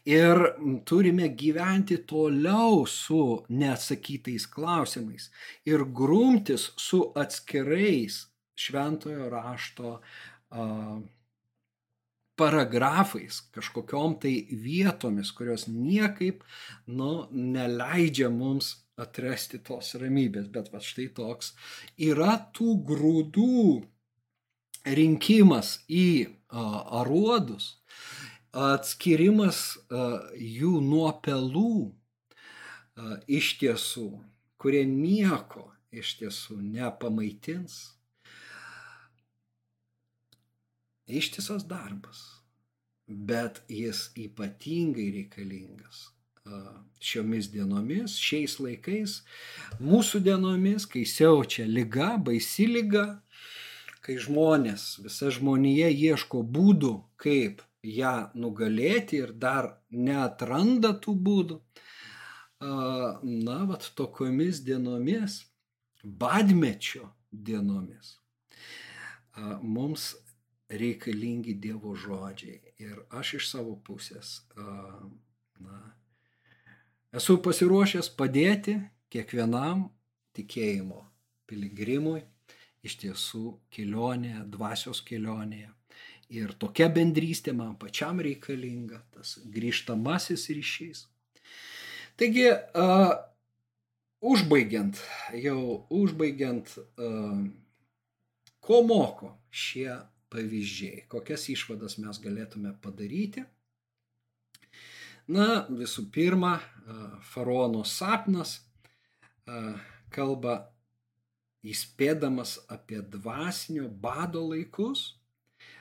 Ir 0.07 0.41
turime 0.87 1.29
gyventi 1.43 2.01
toliau 2.11 2.83
su 2.91 3.21
neatsakytais 3.49 4.49
klausimais 4.51 5.31
ir 5.67 5.87
grumtis 6.01 6.73
su 6.77 7.05
atskirais 7.15 8.25
šventojo 8.59 9.31
rašto 9.31 9.95
uh, 9.95 10.99
paragrafais, 12.37 13.41
kažkokiom 13.57 14.19
tai 14.21 14.35
vietomis, 14.51 15.33
kurios 15.33 15.67
niekaip 15.69 16.45
nu, 16.87 17.27
neleidžia 17.33 18.29
mums 18.31 18.75
atrasti 19.01 19.61
tos 19.65 19.95
ramybės. 20.01 20.49
Bet 20.53 20.71
va 20.73 20.81
štai 20.85 21.09
toks 21.17 21.55
yra 21.97 22.37
tų 22.57 22.77
grūdų 22.89 23.61
rinkimas 24.97 25.79
į 25.91 26.09
aruodus, 26.53 27.77
atskirimas 28.57 29.65
jų 30.39 30.77
nuo 30.85 31.11
pelų 31.25 31.93
iš 33.29 33.57
tiesų, 33.61 34.09
kurie 34.61 34.87
nieko 34.89 35.67
iš 35.93 36.17
tiesų 36.21 36.61
nepamaitins 36.63 37.96
ištisas 41.07 41.67
darbas, 41.69 42.23
bet 43.07 43.63
jis 43.69 44.11
ypatingai 44.19 45.11
reikalingas 45.21 46.07
šiomis 47.01 47.51
dienomis, 47.53 48.17
šiais 48.23 48.57
laikais, 48.63 49.21
mūsų 49.83 50.23
dienomis, 50.27 50.87
kai 50.89 51.05
siaučia 51.09 51.67
lyga, 51.69 52.15
baisi 52.23 52.67
lyga, 52.71 53.07
kai 54.05 54.19
žmonės, 54.23 54.97
visa 55.05 55.31
žmonija 55.35 55.91
ieško 55.91 56.43
būdų, 56.57 56.93
kaip 57.21 57.63
ją 57.87 58.31
nugalėti 58.39 59.21
ir 59.23 59.35
dar 59.35 59.73
neatranda 59.91 60.95
tų 61.03 61.17
būdų. 61.27 61.59
Na, 62.61 63.59
vat 63.69 63.91
tokiomis 63.99 64.63
dienomis, 64.65 65.43
badmečio 66.03 67.11
dienomis, 67.31 68.17
mums 69.61 70.15
reikalingi 70.71 71.55
Dievo 71.63 71.95
žodžiai. 71.95 72.75
Ir 72.83 72.99
aš 73.11 73.37
iš 73.41 73.51
savo 73.53 73.77
pusės, 73.87 74.41
na, 74.57 75.79
Esu 77.17 77.39
pasiruošęs 77.41 78.11
padėti 78.19 78.75
kiekvienam 79.15 79.87
tikėjimo 80.37 80.99
piligrimui 81.49 82.19
iš 82.85 82.97
tiesų 83.01 83.55
kelionėje, 83.73 84.43
dvasios 84.53 85.01
kelionėje. 85.07 85.71
Ir 86.37 86.53
tokia 86.61 86.91
bendrystė 86.93 87.55
man 87.57 87.77
pačiam 87.81 88.21
reikalinga, 88.21 88.99
tas 89.15 89.37
grįžtamasis 89.55 90.49
ryšys. 90.51 91.05
Taigi, 92.21 92.51
uh, 92.51 93.15
užbaigiant, 94.21 95.01
jau 95.41 95.87
užbaigiant, 95.95 96.75
uh, 96.99 97.47
ko 98.61 98.83
moko 98.85 99.33
šie 99.49 99.95
pavyzdžiai, 100.33 101.05
kokias 101.11 101.49
išvadas 101.53 101.99
mes 102.03 102.19
galėtume 102.23 102.75
padaryti. 102.83 103.45
Na, 105.27 105.67
visų 105.67 106.07
pirma, 106.15 106.57
faraono 107.33 107.83
sapnas 107.87 108.61
kalba 110.15 110.57
įspėdamas 111.67 112.61
apie 112.71 113.01
dvasinio 113.03 113.89
bado 113.91 114.45
laikus, 114.53 115.17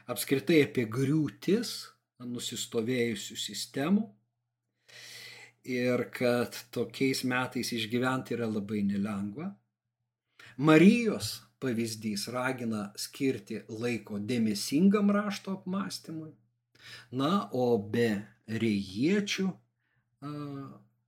apskritai 0.09 0.63
apie 0.65 0.87
griūtis 0.89 1.75
nusistovėjusių 2.25 3.37
sistemų 3.37 4.05
ir 5.65 6.07
kad 6.13 6.57
tokiais 6.73 7.23
metais 7.27 7.71
išgyventi 7.73 8.35
yra 8.37 8.47
labai 8.49 8.81
nelengva. 8.85 9.49
Marijos 10.57 11.41
pavyzdys 11.65 12.27
ragina 12.33 12.87
skirti 12.99 13.63
laiko 13.81 14.21
dėmesingam 14.21 15.09
rašto 15.13 15.57
apmąstymui. 15.57 16.31
Na, 17.17 17.47
o 17.49 17.77
be 17.81 18.09
rejiečių 18.45 19.47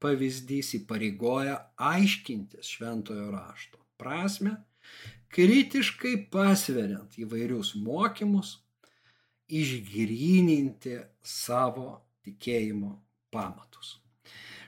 pavyzdys 0.01 0.74
įpareigoja 0.82 1.58
aiškintis 1.78 2.74
šventojo 2.74 3.30
rašto 3.34 3.82
prasme, 3.97 4.55
kritiškai 5.34 6.16
pasveriant 6.34 7.18
įvairius 7.22 7.74
mokymus, 7.82 8.58
išgryninti 9.47 10.97
savo 11.24 12.01
tikėjimo 12.26 12.91
pamatus. 13.34 13.97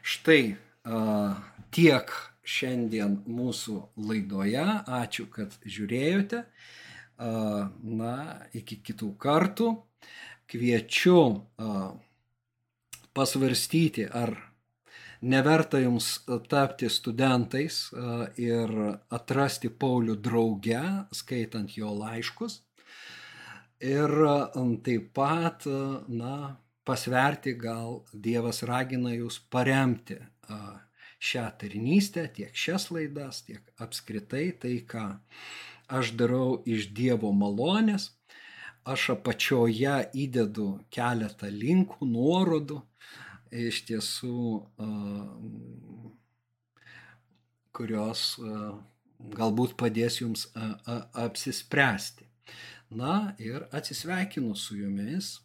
Štai 0.01 0.55
tiek 1.75 2.13
šiandien 2.49 3.19
mūsų 3.29 3.75
laidoje. 4.09 4.65
Ačiū, 4.99 5.27
kad 5.33 5.53
žiūrėjote. 5.65 6.43
Na, 7.19 8.13
iki 8.55 8.79
kitų 8.89 9.13
kartų. 9.21 9.71
Kviečiu 10.49 11.19
pasvarstyti, 13.13 14.07
ar 14.09 14.31
neverta 15.21 15.81
jums 15.83 16.07
tapti 16.49 16.89
studentais 16.89 17.91
ir 18.39 18.73
atrasti 19.13 19.69
Paulių 19.69 20.15
drauge, 20.23 20.81
skaitant 21.13 21.75
jo 21.77 21.91
laiškus. 21.99 22.63
Ir 23.85 24.15
taip 24.87 25.11
pat, 25.15 25.67
na, 26.09 26.55
pasverti, 26.87 27.53
gal 27.59 28.01
Dievas 28.11 28.63
ragina 28.65 29.13
jūs 29.13 29.37
paremti 29.53 30.17
šią 31.19 31.45
tarnystę, 31.59 32.27
tiek 32.35 32.55
šias 32.55 32.89
laidas, 32.95 33.43
tiek 33.47 33.63
apskritai 33.83 34.49
tai, 34.61 34.75
ką 34.87 35.05
aš 35.99 36.13
darau 36.19 36.61
iš 36.65 36.89
Dievo 36.95 37.31
malonės. 37.35 38.11
Aš 38.89 39.09
apačioje 39.13 39.97
įdedu 40.17 40.69
keletą 40.93 41.49
linkų, 41.51 42.07
nuorodų, 42.09 42.79
iš 43.51 43.83
tiesų, 43.89 44.39
kurios 47.75 48.23
galbūt 49.35 49.75
padės 49.77 50.21
jums 50.23 50.47
apsispręsti. 51.27 52.25
Na 52.89 53.35
ir 53.37 53.67
atsisveikinu 53.75 54.55
su 54.57 54.79
jumis 54.79 55.35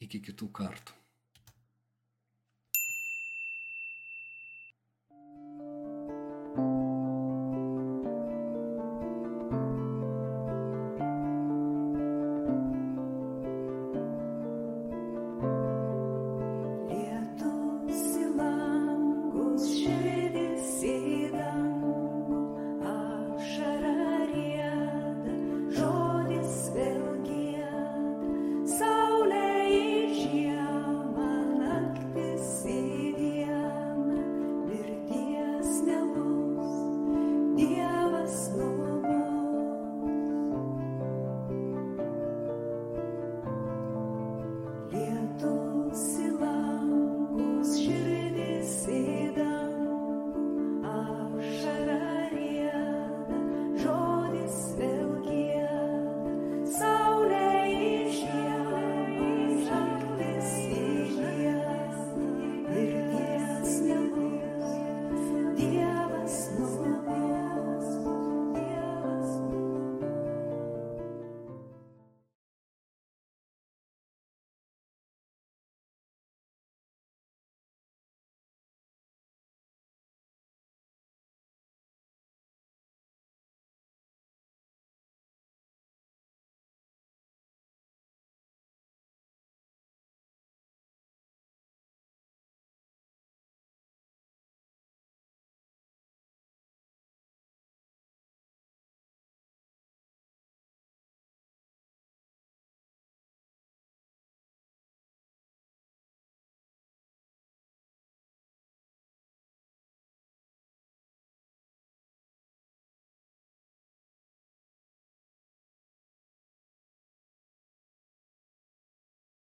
iki 0.00 0.22
kitų 0.30 0.48
kartų. 0.56 0.95